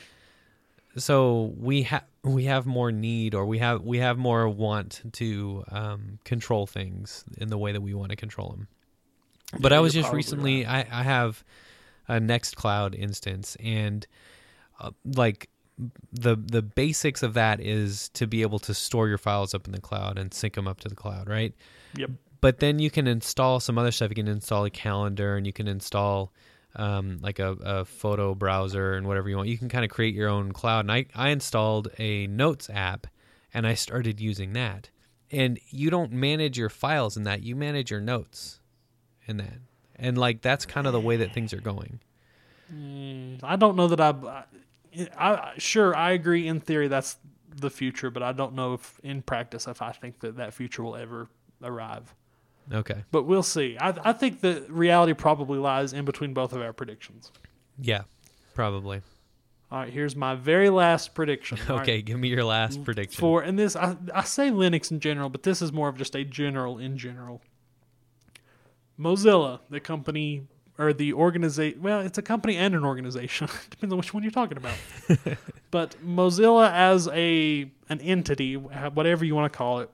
[0.97, 5.63] so we have we have more need or we have we have more want to
[5.69, 8.67] um, control things in the way that we want to control them.
[9.59, 11.43] But I was just recently I I have
[12.07, 14.05] a Nextcloud instance and
[14.79, 15.49] uh, like
[16.11, 19.71] the the basics of that is to be able to store your files up in
[19.71, 21.53] the cloud and sync them up to the cloud, right?
[21.95, 22.11] Yep.
[22.41, 24.09] But then you can install some other stuff.
[24.09, 26.33] You can install a calendar and you can install
[26.75, 29.47] um, like a, a photo browser and whatever you want.
[29.47, 30.81] You can kind of create your own cloud.
[30.81, 33.07] And I, I installed a notes app
[33.53, 34.89] and I started using that.
[35.31, 38.59] And you don't manage your files in that, you manage your notes
[39.27, 39.59] in that.
[39.95, 41.99] And like that's kind of the way that things are going.
[42.73, 44.43] Mm, I don't know that I,
[45.17, 45.53] I, I.
[45.57, 47.17] Sure, I agree in theory that's
[47.55, 50.83] the future, but I don't know if in practice if I think that that future
[50.83, 51.27] will ever
[51.61, 52.13] arrive.
[52.71, 53.03] Okay.
[53.11, 53.77] But we'll see.
[53.79, 57.31] I, I think the reality probably lies in between both of our predictions.
[57.79, 58.03] Yeah,
[58.53, 59.01] probably.
[59.71, 61.57] All right, here's my very last prediction.
[61.67, 63.19] All right, Okay, give me your last prediction.
[63.19, 66.15] For and this I, I say Linux in general, but this is more of just
[66.15, 67.41] a general in general.
[68.99, 73.47] Mozilla, the company or the organization, well, it's a company and an organization.
[73.69, 74.75] Depends on which one you're talking about.
[75.71, 79.89] but Mozilla as a an entity, whatever you want to call it,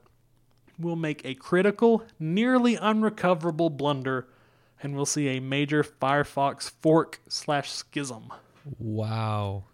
[0.78, 4.28] will make a critical, nearly unrecoverable blunder,
[4.82, 8.32] and we'll see a major Firefox fork slash schism.
[8.78, 9.66] Wow.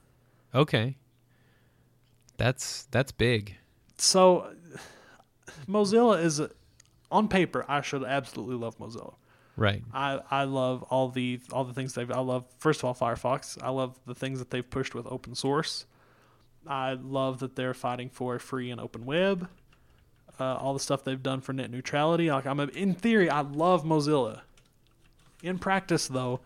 [0.54, 0.98] Okay.
[2.38, 3.56] That's that's big.
[3.98, 4.54] So
[5.68, 6.42] Mozilla is
[7.16, 9.16] on paper I should absolutely love Mozilla.
[9.58, 9.82] Right.
[9.94, 13.62] I, I love all the all the things they've I love first of all Firefox.
[13.62, 15.86] I love the things that they've pushed with open source.
[16.68, 19.48] I love that they're fighting for a free and open web.
[20.38, 22.30] Uh, all the stuff they've done for net neutrality.
[22.30, 24.42] Like I'm a, in theory I love Mozilla.
[25.42, 26.42] In practice though,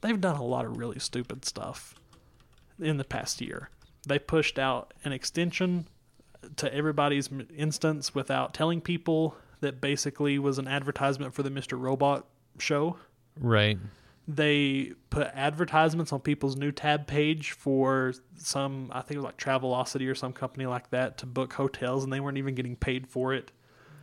[0.00, 1.94] they've done a lot of really stupid stuff
[2.78, 3.70] in the past year.
[4.06, 5.88] They pushed out an extension
[6.56, 11.78] to everybody's instance without telling people that basically was an advertisement for the Mr.
[11.78, 12.26] Robot
[12.58, 12.96] show.
[13.40, 13.78] Right.
[14.28, 19.38] They put advertisements on people's new tab page for some, I think it was like
[19.38, 23.06] Travelocity or some company like that to book hotels, and they weren't even getting paid
[23.06, 23.52] for it.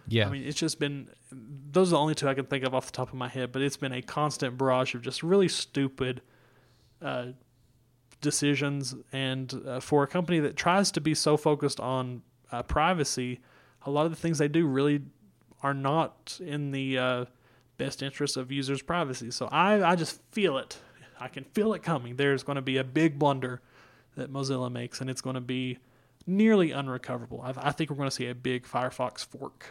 [0.08, 0.28] Yeah.
[0.28, 1.10] I mean, it's just been
[1.72, 3.52] those are the only two I can think of off the top of my head,
[3.52, 6.22] but it's been a constant barrage of just really stupid
[7.02, 7.28] uh,
[8.20, 8.96] decisions.
[9.14, 13.40] And uh, for a company that tries to be so focused on uh, privacy,
[13.86, 15.02] a lot of the things they do really
[15.64, 17.26] are not in the uh,
[17.78, 19.32] best interest of users' privacy.
[19.32, 20.78] So I, I just feel it.
[21.20, 22.16] I can feel it coming.
[22.16, 23.62] There's going to be a big blunder
[24.16, 25.78] that Mozilla makes, and it's going to be
[26.26, 27.42] nearly unrecoverable.
[27.42, 29.66] I, I think we're going to see a big Firefox fork.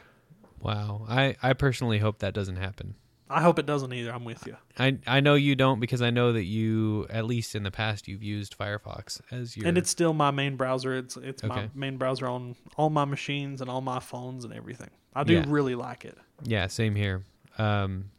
[0.61, 1.05] wow.
[1.09, 2.95] I I personally hope that doesn't happen.
[3.33, 4.13] I hope it doesn't either.
[4.13, 4.57] I'm with you.
[4.79, 8.09] I I know you don't because I know that you at least in the past
[8.09, 10.97] you've used Firefox as your And it's still my main browser.
[10.97, 14.91] It's it's my main browser on all my machines and all my phones and everything.
[15.15, 15.45] I do Yeah.
[15.47, 16.19] really like it.
[16.43, 17.23] Yeah, same here.
[17.57, 18.11] Um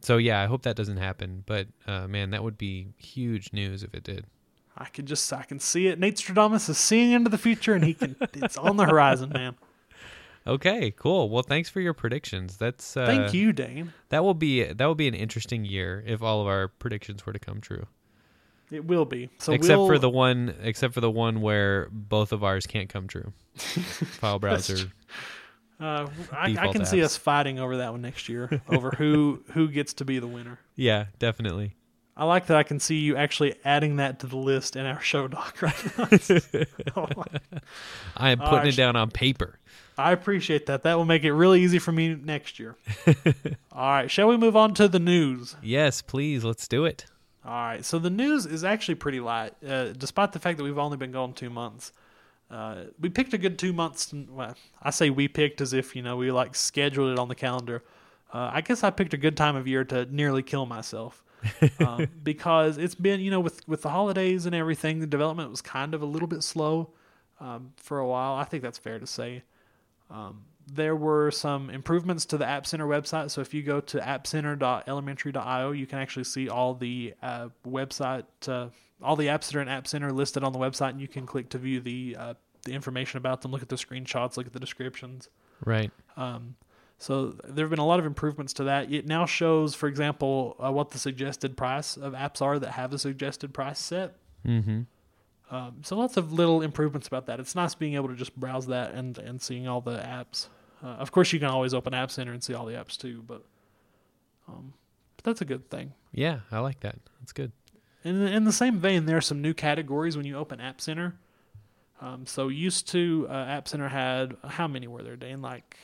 [0.00, 3.82] so yeah, I hope that doesn't happen, but uh man, that would be huge news
[3.82, 4.26] if it did.
[4.76, 5.98] I can just I can see it.
[5.98, 8.14] Nate Stradamus is seeing into the future, and he can.
[8.34, 9.56] it's on the horizon, man.
[10.46, 11.28] Okay, cool.
[11.28, 12.56] Well, thanks for your predictions.
[12.56, 13.92] That's uh, Thank you, Dane.
[14.08, 17.32] That will be that will be an interesting year if all of our predictions were
[17.32, 17.86] to come true.
[18.70, 19.30] It will be.
[19.38, 22.88] So except we'll, for the one except for the one where both of ours can't
[22.88, 23.32] come true.
[23.56, 24.90] File browser.
[25.80, 29.68] Uh, I, I can see us fighting over that one next year over who who
[29.68, 30.58] gets to be the winner.
[30.74, 31.76] Yeah, definitely.
[32.16, 35.00] I like that I can see you actually adding that to the list in our
[35.00, 37.06] show doc right now.
[38.16, 38.66] I am putting right.
[38.66, 39.60] it down on paper.
[39.98, 40.84] I appreciate that.
[40.84, 42.76] That will make it really easy for me next year.
[43.72, 45.56] All right, shall we move on to the news?
[45.60, 46.44] Yes, please.
[46.44, 47.06] Let's do it.
[47.44, 50.78] All right, so the news is actually pretty light, uh, despite the fact that we've
[50.78, 51.92] only been gone two months.
[52.50, 54.12] Uh, we picked a good two months.
[54.12, 57.34] Well, I say we picked as if you know we like scheduled it on the
[57.34, 57.82] calendar.
[58.32, 61.24] Uh, I guess I picked a good time of year to nearly kill myself
[61.80, 65.60] um, because it's been you know with with the holidays and everything, the development was
[65.60, 66.90] kind of a little bit slow
[67.40, 68.34] um, for a while.
[68.34, 69.42] I think that's fair to say.
[70.10, 73.30] Um, there were some improvements to the App Center website.
[73.30, 78.68] So if you go to appcenter.elementary.io, you can actually see all the uh, website, uh,
[79.02, 81.26] all the apps that are in App Center listed on the website, and you can
[81.26, 82.34] click to view the uh,
[82.64, 83.50] the information about them.
[83.50, 85.28] Look at the screenshots, look at the descriptions.
[85.64, 85.90] Right.
[86.16, 86.56] Um,
[86.98, 88.92] so there have been a lot of improvements to that.
[88.92, 92.92] It now shows, for example, uh, what the suggested price of apps are that have
[92.92, 94.16] a suggested price set.
[94.46, 94.82] Mm-hmm.
[95.50, 97.40] Um, so lots of little improvements about that.
[97.40, 100.48] It's nice being able to just browse that and and seeing all the apps.
[100.82, 103.22] Uh, of course, you can always open App Center and see all the apps too,
[103.26, 103.42] but
[104.48, 104.72] um,
[105.16, 105.92] but that's a good thing.
[106.12, 106.96] Yeah, I like that.
[107.20, 107.52] That's good.
[108.04, 110.80] In the, in the same vein, there are some new categories when you open App
[110.80, 111.16] Center.
[112.00, 115.42] Um, so used to uh, App Center had how many were there, Dane?
[115.42, 115.76] Like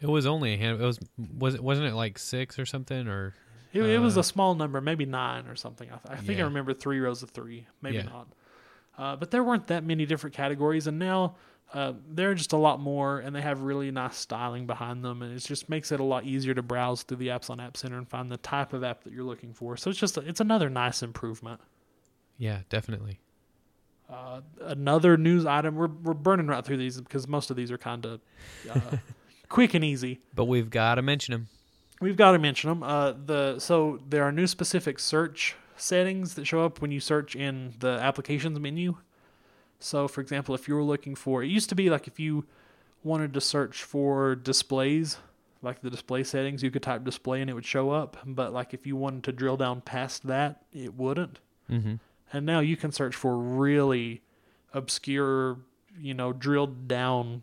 [0.00, 0.80] It was only a hand.
[0.80, 0.98] It was
[1.38, 3.34] was it wasn't it like six or something or
[3.72, 5.88] it, it was Uh, a small number, maybe nine or something.
[5.88, 8.02] I, th- I think I remember three rows of three, maybe Yeah.
[8.04, 8.26] not.
[8.98, 11.36] Uh, but there weren't that many different categories, and now
[11.72, 15.22] uh, there are just a lot more, and they have really nice styling behind them,
[15.22, 17.76] and it just makes it a lot easier to browse through the apps on App
[17.76, 19.76] Center and find the type of app that you're looking for.
[19.76, 21.60] So it's just it's another nice improvement.
[22.38, 23.20] yeah, definitely.
[24.08, 25.76] Uh, another news item.
[25.76, 28.20] We're we're burning right through these because most of these are kind of
[28.68, 28.96] uh,
[29.48, 30.20] quick and easy.
[30.34, 31.48] But we've got to mention them.
[32.00, 32.82] We've got to mention them.
[32.82, 37.34] Uh, the so there are new specific search settings that show up when you search
[37.34, 38.96] in the applications menu.
[39.78, 42.44] So, for example, if you were looking for, it used to be like if you
[43.02, 45.16] wanted to search for displays,
[45.62, 48.18] like the display settings, you could type display and it would show up.
[48.24, 51.40] But like if you wanted to drill down past that, it wouldn't.
[51.70, 51.94] Mm-hmm.
[52.32, 54.22] And now you can search for really
[54.72, 55.58] obscure,
[55.98, 57.42] you know, drilled down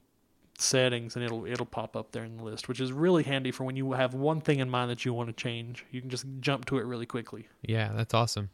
[0.58, 3.64] settings and it'll it'll pop up there in the list, which is really handy for
[3.64, 5.86] when you have one thing in mind that you want to change.
[5.92, 7.48] You can just jump to it really quickly.
[7.62, 8.50] Yeah, that's awesome.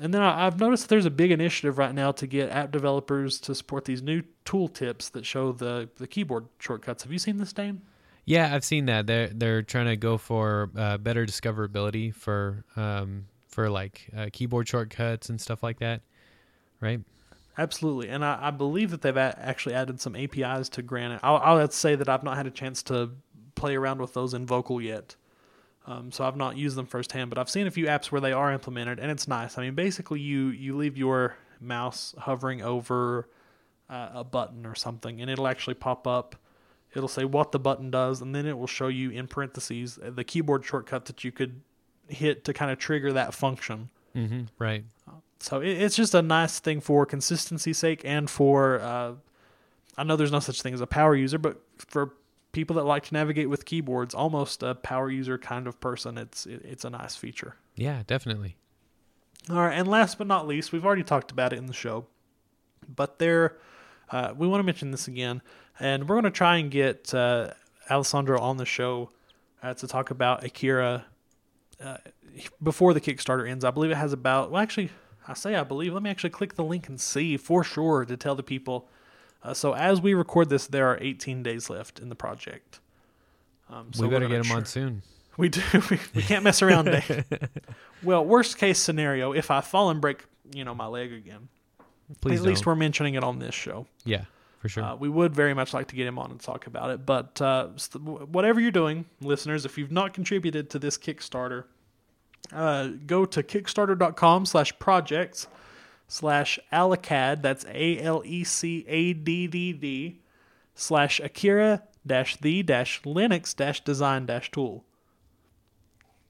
[0.00, 3.54] And then I've noticed there's a big initiative right now to get app developers to
[3.54, 7.04] support these new tooltips that show the the keyboard shortcuts.
[7.04, 7.82] Have you seen this, Dane?
[8.24, 9.06] Yeah, I've seen that.
[9.06, 14.68] They're they're trying to go for uh, better discoverability for um for like uh, keyboard
[14.68, 16.02] shortcuts and stuff like that,
[16.80, 17.00] right?
[17.60, 21.20] Absolutely, and I, I believe that they've a- actually added some APIs to Granite.
[21.22, 23.10] I'll, I'll say that I've not had a chance to
[23.54, 25.14] play around with those in Vocal yet,
[25.86, 27.28] um, so I've not used them firsthand.
[27.28, 29.58] But I've seen a few apps where they are implemented, and it's nice.
[29.58, 33.28] I mean, basically, you you leave your mouse hovering over
[33.90, 36.36] uh, a button or something, and it'll actually pop up.
[36.94, 40.24] It'll say what the button does, and then it will show you in parentheses the
[40.24, 41.60] keyboard shortcut that you could
[42.08, 43.90] hit to kind of trigger that function.
[44.16, 44.44] Mm-hmm.
[44.58, 44.84] Right.
[45.40, 49.14] So it, it's just a nice thing for consistency's sake and for uh,
[49.96, 52.14] I know there's no such thing as a power user, but for
[52.52, 56.46] people that like to navigate with keyboards, almost a power user kind of person, it's
[56.46, 57.56] it, it's a nice feature.
[57.74, 58.56] Yeah, definitely.
[59.48, 62.06] All right, and last but not least, we've already talked about it in the show,
[62.94, 63.56] but there,
[64.10, 65.40] uh, we want to mention this again,
[65.78, 67.52] and we're going to try and get uh,
[67.90, 69.10] Alessandro on the show
[69.62, 71.06] uh, to talk about Akira
[71.82, 71.96] uh,
[72.62, 73.64] before the Kickstarter ends.
[73.64, 74.90] I believe it has about well, actually,
[75.30, 75.94] I say I believe.
[75.94, 78.88] Let me actually click the link and see for sure to tell the people.
[79.44, 82.80] Uh, so as we record this, there are 18 days left in the project.
[83.70, 85.02] Um, so we better get them tr- on soon.
[85.36, 85.62] we do.
[85.90, 86.86] We, we can't mess around.
[86.86, 87.24] Dave.
[88.02, 91.48] well, worst case scenario, if I fall and break, you know, my leg again,
[92.20, 92.72] Please at least don't.
[92.72, 93.86] we're mentioning it on this show.
[94.04, 94.24] Yeah,
[94.58, 94.82] for sure.
[94.82, 97.06] Uh, we would very much like to get him on and talk about it.
[97.06, 97.68] But uh,
[98.00, 101.66] whatever you're doing, listeners, if you've not contributed to this Kickstarter,
[102.52, 105.46] uh, go to kickstarter.com slash projects
[106.08, 107.64] slash alecaddd, that's
[108.92, 110.20] A-L-E-C-A-D-D-D,
[110.74, 114.84] slash akira dash the dash linux dash design dash tool.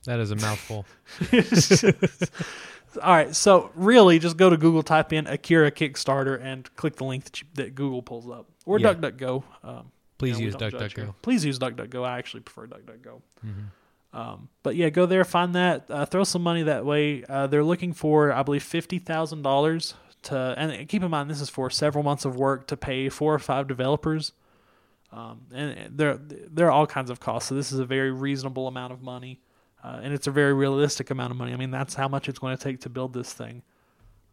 [0.04, 0.84] that is a mouthful.
[3.02, 7.04] All right, so really, just go to Google, type in Akira Kickstarter, and click the
[7.04, 8.94] link that, you, that Google pulls up, or Yeah.
[8.94, 9.44] DuckDuckGo.
[9.62, 11.04] Um, Please you know, use don't judge here.
[11.06, 11.14] DuckDuckGo.
[11.22, 12.04] Please use DuckDuckGo.
[12.04, 13.22] I actually prefer DuckDuckGo.
[13.46, 13.60] Mm-hmm.
[14.12, 17.22] Um, but yeah, go there, find that, uh, throw some money that way.
[17.28, 21.40] Uh, they're looking for, I believe, fifty thousand dollars to, and keep in mind this
[21.40, 24.32] is for several months of work to pay four or five developers.
[25.12, 27.48] Um, and there there are all kinds of costs.
[27.48, 29.40] So this is a very reasonable amount of money,
[29.82, 31.52] uh, and it's a very realistic amount of money.
[31.52, 33.62] I mean, that's how much it's going to take to build this thing.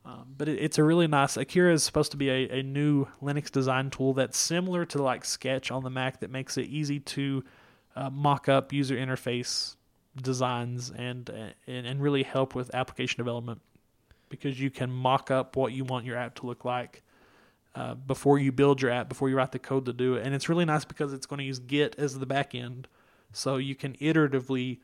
[0.06, 1.36] Um, but it, it's a really nice.
[1.38, 5.26] Akira is supposed to be a, a new Linux design tool that's similar to like
[5.26, 7.44] Sketch on the Mac that makes it easy to
[7.98, 9.76] uh, mock up user interface
[10.22, 11.30] designs and,
[11.68, 13.62] and and really help with application development
[14.30, 17.02] because you can mock up what you want your app to look like
[17.76, 20.26] uh, before you build your app, before you write the code to do it.
[20.26, 22.88] And it's really nice because it's going to use Git as the back end,
[23.32, 24.80] so you can iteratively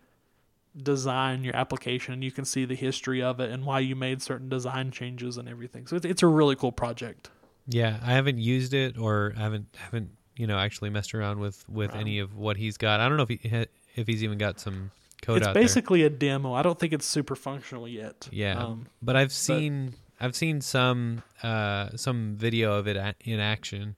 [0.76, 4.24] design your application and you can see the history of it and why you made
[4.24, 5.86] certain design changes and everything.
[5.86, 7.30] So it's, it's a really cool project.
[7.68, 11.92] Yeah, I haven't used it or haven't haven't you know actually messed around with with
[11.94, 13.00] Um, any of what he's got.
[13.00, 13.66] I don't know if he
[13.96, 16.54] if he's even got some code it's basically a demo.
[16.54, 18.28] I don't think it's super functional yet.
[18.32, 18.64] Yeah.
[18.64, 18.88] Um.
[19.02, 23.96] But I've seen I've seen some uh some video of it in action.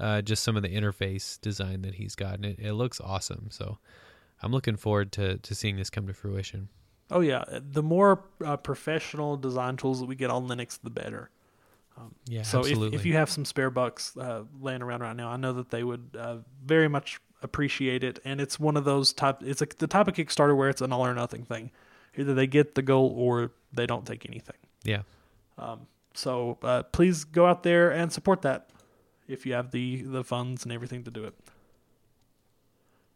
[0.00, 3.48] Uh, just some of the interface design that he's got, and it, it looks awesome.
[3.50, 3.78] So
[4.40, 6.68] I'm looking forward to to seeing this come to fruition.
[7.10, 11.30] oh yeah, the more uh, professional design tools that we get on Linux, the better.
[12.26, 12.96] Yeah, so if, absolutely.
[12.98, 15.82] if you have some spare bucks uh, laying around right now, I know that they
[15.84, 18.18] would uh, very much appreciate it.
[18.24, 19.42] And it's one of those type.
[19.42, 21.70] It's a, the type of Kickstarter where it's an all or nothing thing.
[22.16, 24.56] Either they get the goal or they don't take anything.
[24.82, 25.02] yeah,
[26.14, 28.70] So uh, please go out there and support that
[29.28, 31.34] if you have the the funds and everything to do it.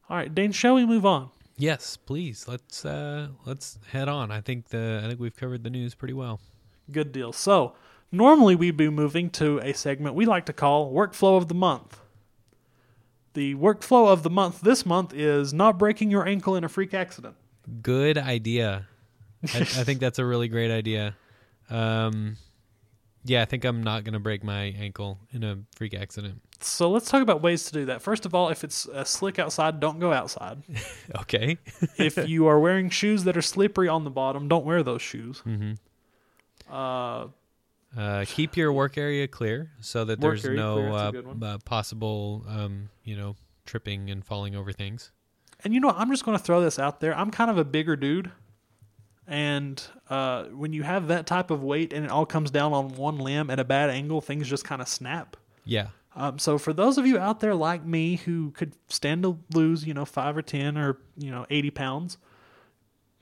[0.08, 1.30] All right, Dane, shall we move on?
[1.56, 4.30] yes, please let's uh let's head on.
[4.30, 6.40] I think the I think we've covered the news pretty well.
[6.90, 7.32] Good deal.
[7.32, 7.74] So,
[8.12, 11.98] normally we'd be moving to a segment we like to call Workflow of the Month.
[13.34, 16.92] The workflow of the month this month is not breaking your ankle in a freak
[16.92, 17.34] accident.
[17.80, 18.86] Good idea.
[19.54, 21.16] I, I think that's a really great idea.
[21.70, 22.36] Um,
[23.24, 26.42] yeah, I think I'm not gonna break my ankle in a freak accident.
[26.60, 28.02] So, let's talk about ways to do that.
[28.02, 30.62] First of all, if it's uh, slick outside, don't go outside.
[31.22, 31.56] Okay.
[31.98, 35.38] if you are wearing shoes that are slippery on the bottom, don't wear those shoes.
[35.40, 35.72] hmm
[36.70, 37.28] Uh,
[37.97, 41.12] Uh, keep your work area clear so that Work there's no uh,
[41.45, 43.36] uh, possible, um, you know,
[43.66, 45.11] tripping and falling over things.
[45.64, 47.16] And you know, I'm just going to throw this out there.
[47.16, 48.30] I'm kind of a bigger dude.
[49.26, 52.88] And uh, when you have that type of weight and it all comes down on
[52.95, 55.36] one limb at a bad angle, things just kind of snap.
[55.64, 55.88] Yeah.
[56.16, 59.86] Um, so for those of you out there like me who could stand to lose,
[59.86, 62.18] you know, five or 10 or, you know, 80 pounds,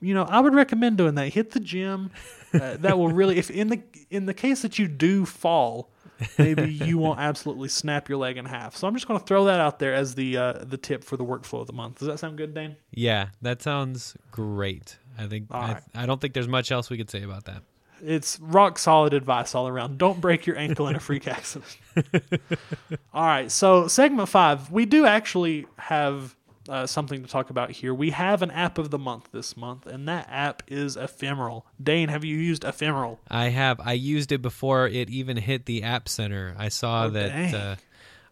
[0.01, 1.33] you know, I would recommend doing that.
[1.33, 2.11] Hit the gym.
[2.53, 5.89] Uh, that will really, if in the, in the case that you do fall,
[6.37, 8.75] maybe you won't absolutely snap your leg in half.
[8.75, 11.17] So I'm just going to throw that out there as the, uh, the tip for
[11.17, 11.99] the workflow of the month.
[11.99, 12.75] Does that sound good, Dane?
[12.91, 14.97] Yeah, that sounds great.
[15.17, 15.83] I think I, right.
[15.95, 17.63] I don't think there's much else we could say about that.
[18.03, 19.97] It's rock solid advice all around.
[19.99, 21.77] Don't break your ankle in a freak accident.
[23.13, 23.51] all right.
[23.51, 26.35] So, segment five, we do actually have
[26.69, 27.93] uh, something to talk about here.
[27.93, 31.65] We have an app of the month this month, and that app is Ephemeral.
[31.81, 33.19] Dane, have you used Ephemeral?
[33.29, 33.79] I have.
[33.79, 36.55] I used it before it even hit the App Center.
[36.57, 37.53] I saw Oh, that.
[37.53, 37.75] Uh,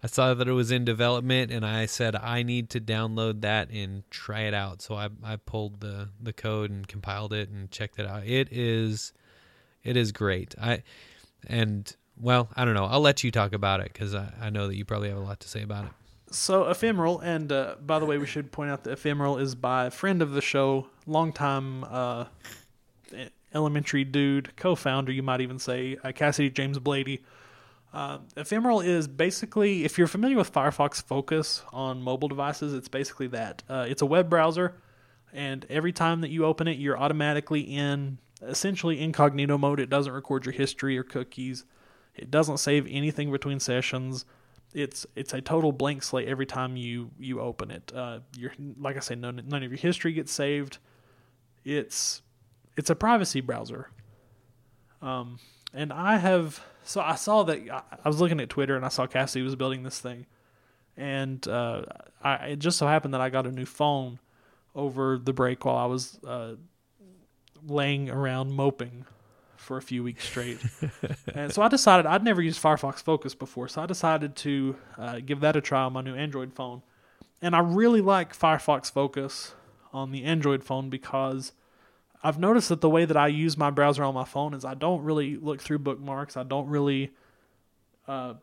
[0.01, 3.69] I saw that it was in development, and I said I need to download that
[3.69, 4.81] and try it out.
[4.81, 8.25] So I I pulled the the code and compiled it and checked it out.
[8.25, 9.11] It is,
[9.83, 10.55] it is great.
[10.61, 10.83] I
[11.47, 12.85] and well, I don't know.
[12.85, 15.21] I'll let you talk about it because I, I know that you probably have a
[15.21, 15.91] lot to say about it.
[16.31, 19.87] So, Ephemeral, and uh, by the way, we should point out that Ephemeral is by
[19.87, 22.25] a friend of the show, longtime uh,
[23.53, 27.21] elementary dude, co founder, you might even say, uh, Cassidy James Blaede.
[27.91, 33.27] Uh, Ephemeral is basically, if you're familiar with Firefox Focus on mobile devices, it's basically
[33.27, 33.63] that.
[33.67, 34.75] Uh, it's a web browser,
[35.33, 39.79] and every time that you open it, you're automatically in essentially incognito mode.
[39.79, 41.65] It doesn't record your history or cookies.
[42.15, 44.25] It doesn't save anything between sessions.
[44.73, 47.91] It's it's a total blank slate every time you you open it.
[47.93, 48.19] Uh,
[48.79, 50.77] like I say, none none of your history gets saved.
[51.65, 52.21] It's
[52.77, 53.89] it's a privacy browser.
[55.01, 55.39] Um,
[55.73, 58.89] and I have so I saw that I, I was looking at Twitter and I
[58.89, 60.27] saw Cassie was building this thing,
[60.95, 61.83] and uh,
[62.23, 64.19] I it just so happened that I got a new phone
[64.75, 66.55] over the break while I was uh,
[67.65, 69.05] laying around moping
[69.59, 70.59] for a few weeks straight.
[71.35, 75.19] and so I decided I'd never used Firefox Focus before, so I decided to uh,
[75.19, 76.81] give that a try on my new Android phone.
[77.41, 79.53] And I really like Firefox Focus
[79.93, 81.51] on the Android phone because
[82.23, 84.73] I've noticed that the way that I use my browser on my phone is I
[84.73, 86.35] don't really look through bookmarks.
[86.35, 87.11] I don't really
[88.07, 88.35] uh,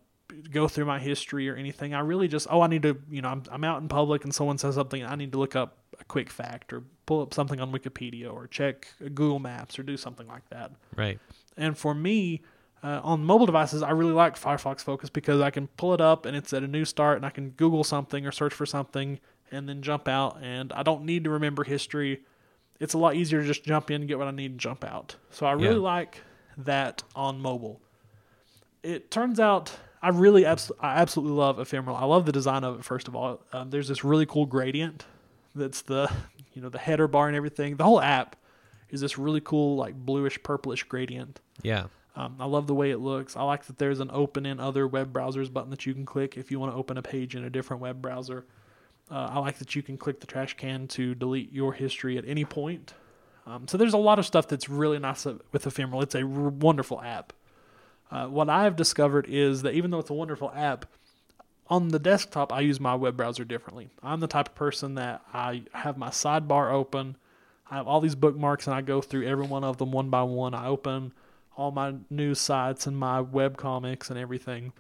[0.51, 1.95] go through my history or anything.
[1.95, 4.35] I really just oh I need to you know I'm I'm out in public and
[4.35, 7.61] someone says something I need to look up a quick fact or pull up something
[7.61, 10.73] on Wikipedia or check Google Maps or do something like that.
[10.97, 11.19] Right.
[11.57, 12.43] And for me,
[12.83, 16.25] Uh, on mobile devices, I really like Firefox Focus because I can pull it up
[16.27, 19.19] and it's at a new start, and I can Google something or search for something
[19.51, 22.21] and then jump out, and I don't need to remember history.
[22.79, 25.17] It's a lot easier to just jump in, get what I need, and jump out.
[25.31, 25.81] So I really Yeah.
[25.97, 26.23] like
[26.59, 27.81] that on mobile.
[28.83, 29.73] It turns out
[30.03, 31.97] I really abs- I absolutely love Ephemeral.
[31.97, 32.85] I love the design of it.
[32.85, 35.07] First of all, um, there's this really cool gradient
[35.55, 36.13] that's the
[36.57, 37.77] you know the header bar and everything.
[37.77, 38.35] The whole app
[38.89, 41.41] is this really cool like bluish purplish gradient.
[41.63, 41.87] Yeah.
[42.17, 43.37] Um, I love the way it looks.
[43.37, 46.39] I like that there's an open in other web browsers button that you can click
[46.39, 48.47] if you want to open a page in a different web browser.
[49.11, 52.27] Uh, I like that you can click the trash can to delete your history at
[52.27, 52.95] any point.
[53.47, 56.03] Um, so there's a lot of stuff that's really nice with Ephemeral.
[56.03, 57.33] It's a r- wonderful app.
[58.11, 60.87] Uh, what I've discovered is that even though it's a wonderful app,
[61.69, 63.89] on the desktop I use my web browser differently.
[64.03, 67.17] I'm the type of person that I have my sidebar open.
[67.71, 70.23] I have all these bookmarks and I go through every one of them one by
[70.23, 70.55] one.
[70.55, 71.13] I open
[71.57, 74.73] all my news sites and my web comics and everything.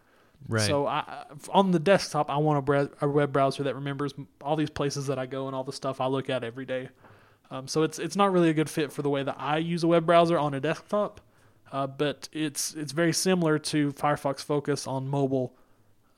[0.49, 0.67] Right.
[0.67, 4.55] So I, on the desktop, I want a, bre- a web browser that remembers all
[4.55, 6.89] these places that I go and all the stuff I look at every day.
[7.51, 9.85] Um, so it's it's not really a good fit for the way that I use
[9.85, 11.21] a web browser on a desktop,
[11.71, 15.55] uh, but it's it's very similar to Firefox Focus on mobile.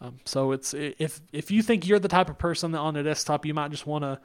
[0.00, 3.02] Um, so it's if if you think you're the type of person that on a
[3.02, 4.20] desktop you might just want to,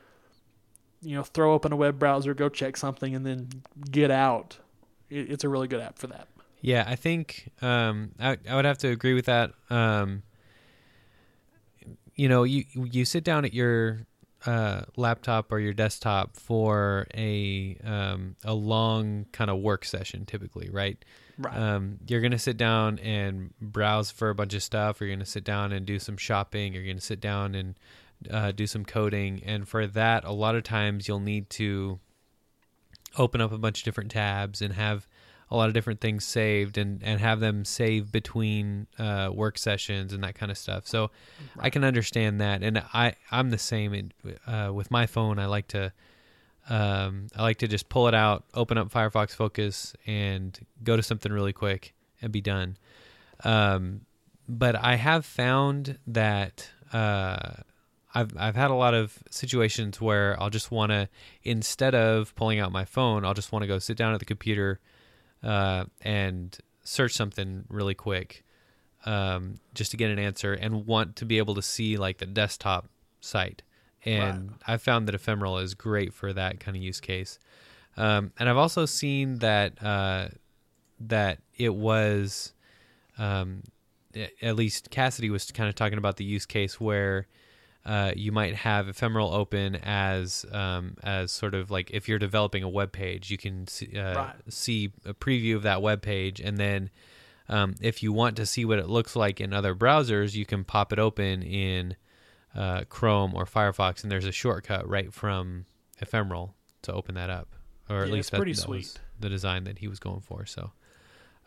[1.02, 3.50] you know, throw open a web browser, go check something, and then
[3.90, 4.58] get out.
[5.10, 6.28] It, it's a really good app for that.
[6.62, 9.52] Yeah, I think um, I, I would have to agree with that.
[9.70, 10.24] Um,
[12.16, 14.06] you know, you you sit down at your
[14.46, 20.70] uh, laptop or your desktop for a um, a long kind of work session, typically,
[20.70, 21.04] right?
[21.38, 21.58] Right.
[21.58, 25.02] Um, you're gonna sit down and browse for a bunch of stuff.
[25.02, 26.74] You're gonna sit down and do some shopping.
[26.74, 27.76] You're gonna sit down and
[28.30, 29.42] uh, do some coding.
[29.46, 32.00] And for that, a lot of times you'll need to
[33.18, 35.08] open up a bunch of different tabs and have
[35.52, 40.12] a lot of different things saved and, and have them save between uh, work sessions
[40.12, 40.88] and that kind of stuff.
[40.88, 41.12] So
[41.60, 44.12] I can understand that, and I I'm the same in,
[44.48, 45.38] uh, with my phone.
[45.38, 45.94] I like to
[46.70, 51.04] um, I like to just pull it out, open up Firefox Focus, and go to
[51.04, 52.78] something really quick and be done.
[53.44, 54.02] Um,
[54.48, 57.54] but I have found that uh,
[58.14, 61.10] I've I've had a lot of situations where I'll just want to
[61.44, 64.26] instead of pulling out my phone, I'll just want to go sit down at the
[64.26, 64.80] computer
[65.44, 68.44] uh, and search something really quick
[69.06, 72.26] um, just to get an answer and want to be able to see like the
[72.26, 72.88] desktop
[73.20, 73.64] site.
[74.06, 74.54] And.
[74.68, 77.40] I found that ephemeral is great for that kind of use case.
[77.96, 80.30] Um, and I've also seen that uh,
[81.00, 82.54] that it was
[83.18, 83.64] um,
[84.42, 87.28] at least Cassidy was kind of talking about the use case where
[87.86, 92.64] uh, you might have ephemeral open as um, as sort of like if you're developing
[92.64, 94.36] a web page, you can see, uh, Right.
[94.50, 96.90] see a preview of that web page, and then
[97.50, 100.64] um, if you want to see what it looks like in other browsers, you can
[100.64, 101.96] pop it open in
[102.56, 105.66] uh, Chrome or Firefox, and there's a shortcut right from
[106.00, 107.56] ephemeral to open that up,
[107.90, 109.00] or at Yeah, least that, pretty that was sweet.
[109.20, 110.46] the design that he was going for.
[110.46, 110.72] So.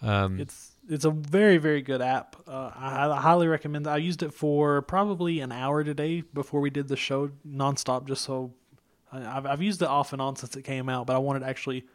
[0.02, 2.36] Um, It's it's a very very good app.
[2.46, 3.86] Uh, I, I highly recommend.
[3.86, 8.22] I used it for probably an hour today before we did the show nonstop, just
[8.22, 8.52] so
[9.10, 11.40] I, I've I've used it off and on since it came out, but I wanted
[11.40, 11.86] to actually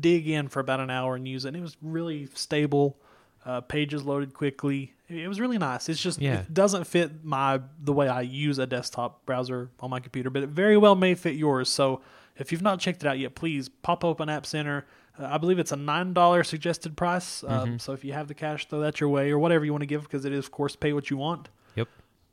[0.00, 1.48] dig in for about an hour and use it.
[1.48, 2.98] And it was really stable.
[3.46, 4.94] Uh, pages loaded quickly.
[5.08, 5.88] It, was really nice.
[5.88, 6.40] It's just Yeah.
[6.40, 10.42] it doesn't fit my the way I use a desktop browser on my computer, but
[10.42, 11.68] it very well may fit yours.
[11.70, 12.02] So
[12.36, 14.86] if you've not checked it out yet, please pop open App Center.
[15.18, 17.42] Uh, I believe it's a nine dollar suggested price.
[17.44, 19.82] Um, So if you have the cash, throw that your way or whatever you want
[19.82, 21.48] to give, because it is of course pay what you want.
[21.74, 21.88] Yep.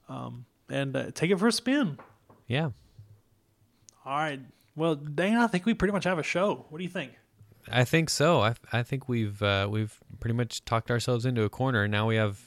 [0.10, 1.98] Um, and uh, take it for a spin.
[2.48, 2.72] yeah.
[4.06, 4.40] All right.
[4.76, 6.66] Well, Dane, I think we pretty much have a show.
[6.70, 7.14] What do you think?
[7.72, 8.42] I think so.
[8.42, 11.88] I I think we've uh, we've pretty much talked ourselves into a corner.
[11.88, 12.40] Now we have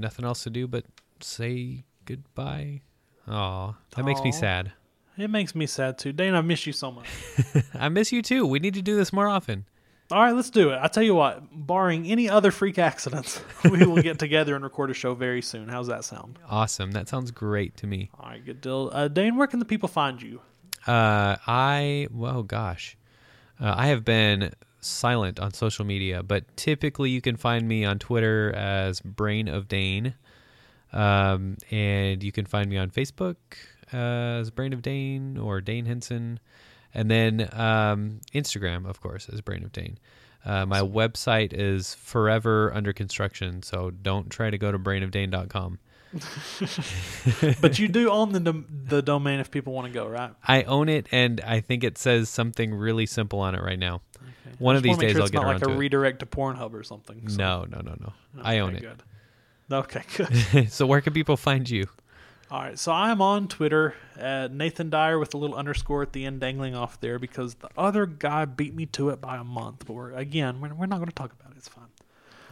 [0.00, 0.84] nothing else to do but
[1.20, 2.82] say goodbye.
[3.26, 4.72] Aw, that makes me sad.
[5.16, 6.12] It makes me sad too.
[6.12, 7.06] Dane, I miss you so much.
[7.74, 8.46] I miss you too.
[8.46, 9.66] We need to do this more often.
[10.10, 10.78] All right, let's do it.
[10.80, 14.90] I tell you what, barring any other freak accidents, we will get together and record
[14.90, 15.68] a show very soon.
[15.68, 16.38] How's that sound?
[16.48, 16.92] Awesome.
[16.92, 18.08] That sounds great to me.
[18.18, 18.90] All right, good deal.
[18.92, 20.40] Uh, Dane, where can the people find you?
[20.86, 22.96] Uh, I well, gosh,
[23.60, 24.54] uh, I have been
[24.88, 29.68] silent on social media, but typically you can find me on Twitter as Brain of
[29.68, 30.14] Dane,
[30.92, 33.36] um, and you can find me on Facebook
[33.92, 36.40] as Brain of Dane or Dane Henson,
[36.94, 39.98] and then um, Instagram, of course, as Brain of Dane.
[40.44, 45.78] Uh, my website is forever under construction, so don't try to go to brainofdane.com.
[47.60, 50.30] but you do own the dom- the domain if people want to go, right?
[50.46, 54.00] I own it, and I think it says something really simple on it right now.
[54.16, 54.56] Okay.
[54.58, 56.26] One of these days sure I'll it's get not around like to a redirect to
[56.26, 57.28] Pornhub or something.
[57.28, 58.12] so- No, no, no, no.
[58.42, 58.80] I own it.
[58.82, 59.02] Good.
[59.70, 60.70] Okay, good.
[60.72, 61.86] so where can people find you?
[62.50, 66.24] All right, so I'm on Twitter at Nathan Dyer with a little underscore at the
[66.24, 69.84] end dangling off there because the other guy beat me to it by a month.
[69.86, 71.58] But we're again, we're, we're not going to talk about it.
[71.58, 71.84] It's fine.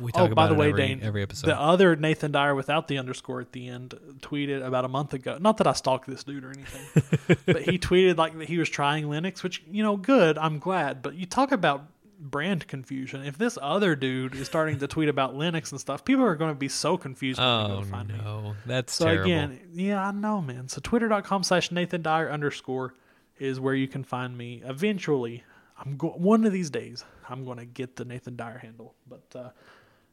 [0.00, 1.46] We talk oh, about by the it way, every, Dane, every episode.
[1.46, 5.38] the other Nathan Dyer without the underscore at the end tweeted about a month ago.
[5.40, 8.68] Not that I stalked this dude or anything, but he tweeted like that he was
[8.68, 10.38] trying Linux, which you know, good.
[10.38, 11.02] I'm glad.
[11.02, 11.86] But you talk about
[12.18, 13.24] brand confusion.
[13.24, 16.50] If this other dude is starting to tweet about Linux and stuff, people are going
[16.50, 17.38] to be so confused.
[17.38, 18.14] when they go oh find me.
[18.22, 19.24] no, that's So terrible.
[19.24, 20.68] again, yeah, I know, man.
[20.68, 22.94] So twitter.com slash Nathan Dyer underscore
[23.38, 24.62] is where you can find me.
[24.64, 25.44] Eventually,
[25.78, 29.24] I'm go- one of these days I'm going to get the Nathan Dyer handle, but
[29.38, 29.50] uh,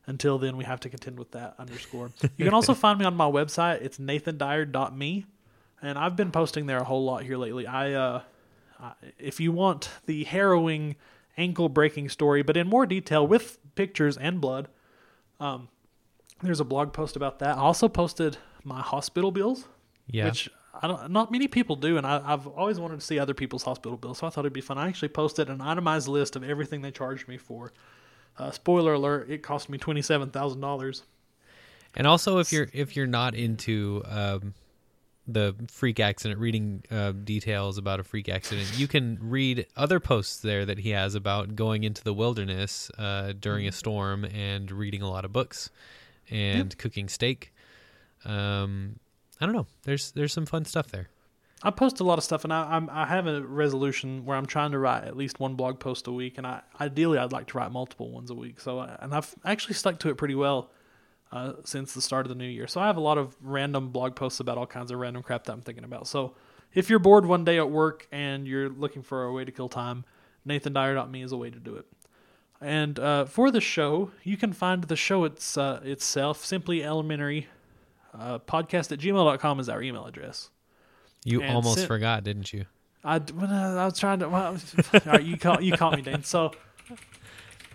[0.05, 2.11] until then, we have to contend with that underscore.
[2.37, 3.81] you can also find me on my website.
[3.81, 5.25] It's nathandyer.me,
[5.81, 7.65] and I've been posting there a whole lot here lately.
[7.67, 8.21] I, uh,
[8.79, 10.95] I if you want the harrowing
[11.37, 14.67] ankle breaking story, but in more detail with pictures and blood.
[15.39, 15.69] Um,
[16.41, 17.57] there's a blog post about that.
[17.57, 19.65] I also posted my hospital bills,
[20.07, 20.49] yeah, which
[20.81, 23.63] I don't, not many people do, and I, I've always wanted to see other people's
[23.63, 24.77] hospital bills, so I thought it'd be fun.
[24.77, 27.71] I actually posted an itemized list of everything they charged me for.
[28.37, 31.03] Uh, spoiler alert: it cost me twenty seven thousand dollars.
[31.95, 34.53] and also if you're if you're not into um,
[35.27, 40.39] the freak accident, reading uh, details about a freak accident, you can read other posts
[40.39, 45.01] there that he has about going into the wilderness uh, during a storm and reading
[45.01, 45.69] a lot of books
[46.29, 47.53] and cooking steak.
[48.25, 48.99] Um,
[49.39, 49.67] I don't know.
[49.83, 51.09] There's there's some fun stuff there.
[51.65, 54.45] I post a lot of stuff, and I, I'm, I have a resolution where I'm
[54.45, 57.47] trying to write at least one blog post a week, and I ideally I'd like
[57.47, 58.59] to write multiple ones a week.
[58.59, 60.71] So, I- and I've actually stuck to it pretty well
[61.31, 62.67] uh, since the start of the new year.
[62.67, 65.45] So I have a lot of random blog posts about all kinds of random crap
[65.45, 66.07] that I'm thinking about.
[66.07, 66.35] So
[66.73, 69.69] if you're bored one day at work and you're looking for a way to kill
[69.69, 70.05] time,
[70.47, 71.85] NathanDyer.me is a way to do it.
[72.61, 77.47] And uh, for the show, you can find the show it's, uh, itself simply elementary
[78.13, 80.49] uh, podcast at gmail.com is our email address.
[81.25, 82.65] You And almost forgot, didn't you?
[83.03, 84.29] I, when I, I was trying to.
[84.29, 84.57] Well,
[84.93, 86.23] all right, you caught you caught me, Dane.
[86.23, 86.51] So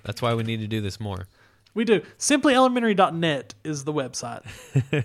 [0.03, 1.27] That's why we need to do this more.
[1.75, 2.01] we do.
[2.19, 4.43] SimplyElementary.net is the website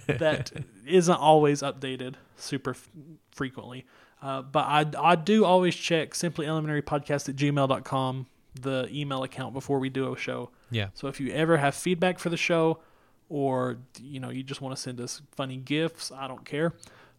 [0.20, 0.52] that
[0.86, 2.90] isn't always updated super f-
[3.32, 3.86] frequently.
[4.22, 8.28] Uh, but I, I do always check simplyelementarypodcast Elementary Podcast at gmail.com,
[8.62, 10.50] the email account, before we do a show.
[10.72, 10.88] Yeah.
[10.94, 12.80] So if you ever have feedback for the show,
[13.28, 16.74] or you know you just want to send us funny gifts, I don't care.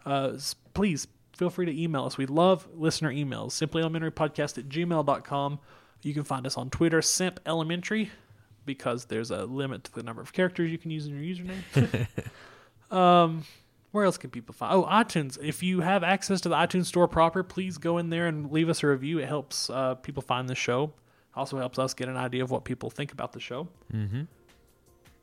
[0.06, 0.32] Uh,
[0.72, 2.16] please feel free to email us.
[2.16, 3.52] We love listener emails.
[3.52, 5.58] Simply Elementary Podcast at gmail.com.
[6.02, 8.10] You can find us on Twitter, Simp Elementary,
[8.66, 12.06] because there's a limit to the number of characters you can use in your username.
[12.96, 13.44] um,
[13.90, 14.74] where else can people find?
[14.74, 15.38] Oh, iTunes.
[15.42, 18.68] If you have access to the iTunes store proper, please go in there and leave
[18.68, 19.18] us a review.
[19.18, 20.92] It helps uh, people find the show.
[21.36, 23.68] Also helps us get an idea of what people think about the show.
[23.92, 24.22] Mm-hmm.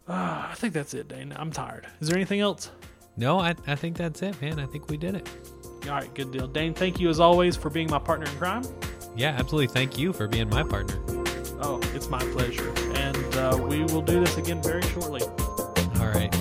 [0.07, 1.33] Uh, I think that's it, Dane.
[1.35, 1.87] I'm tired.
[1.99, 2.71] Is there anything else?
[3.17, 4.59] No, I, I think that's it, man.
[4.59, 5.29] I think we did it.
[5.85, 6.47] All right, good deal.
[6.47, 8.63] Dane, thank you as always for being my partner in crime.
[9.15, 9.67] Yeah, absolutely.
[9.67, 10.99] Thank you for being my partner.
[11.61, 12.71] Oh, it's my pleasure.
[12.95, 15.21] And uh, we will do this again very shortly.
[15.99, 16.33] All right.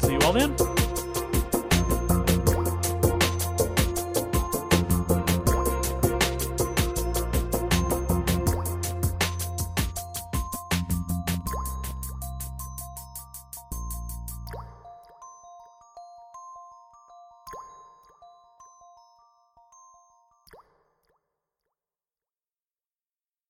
[0.00, 0.75] See you all then.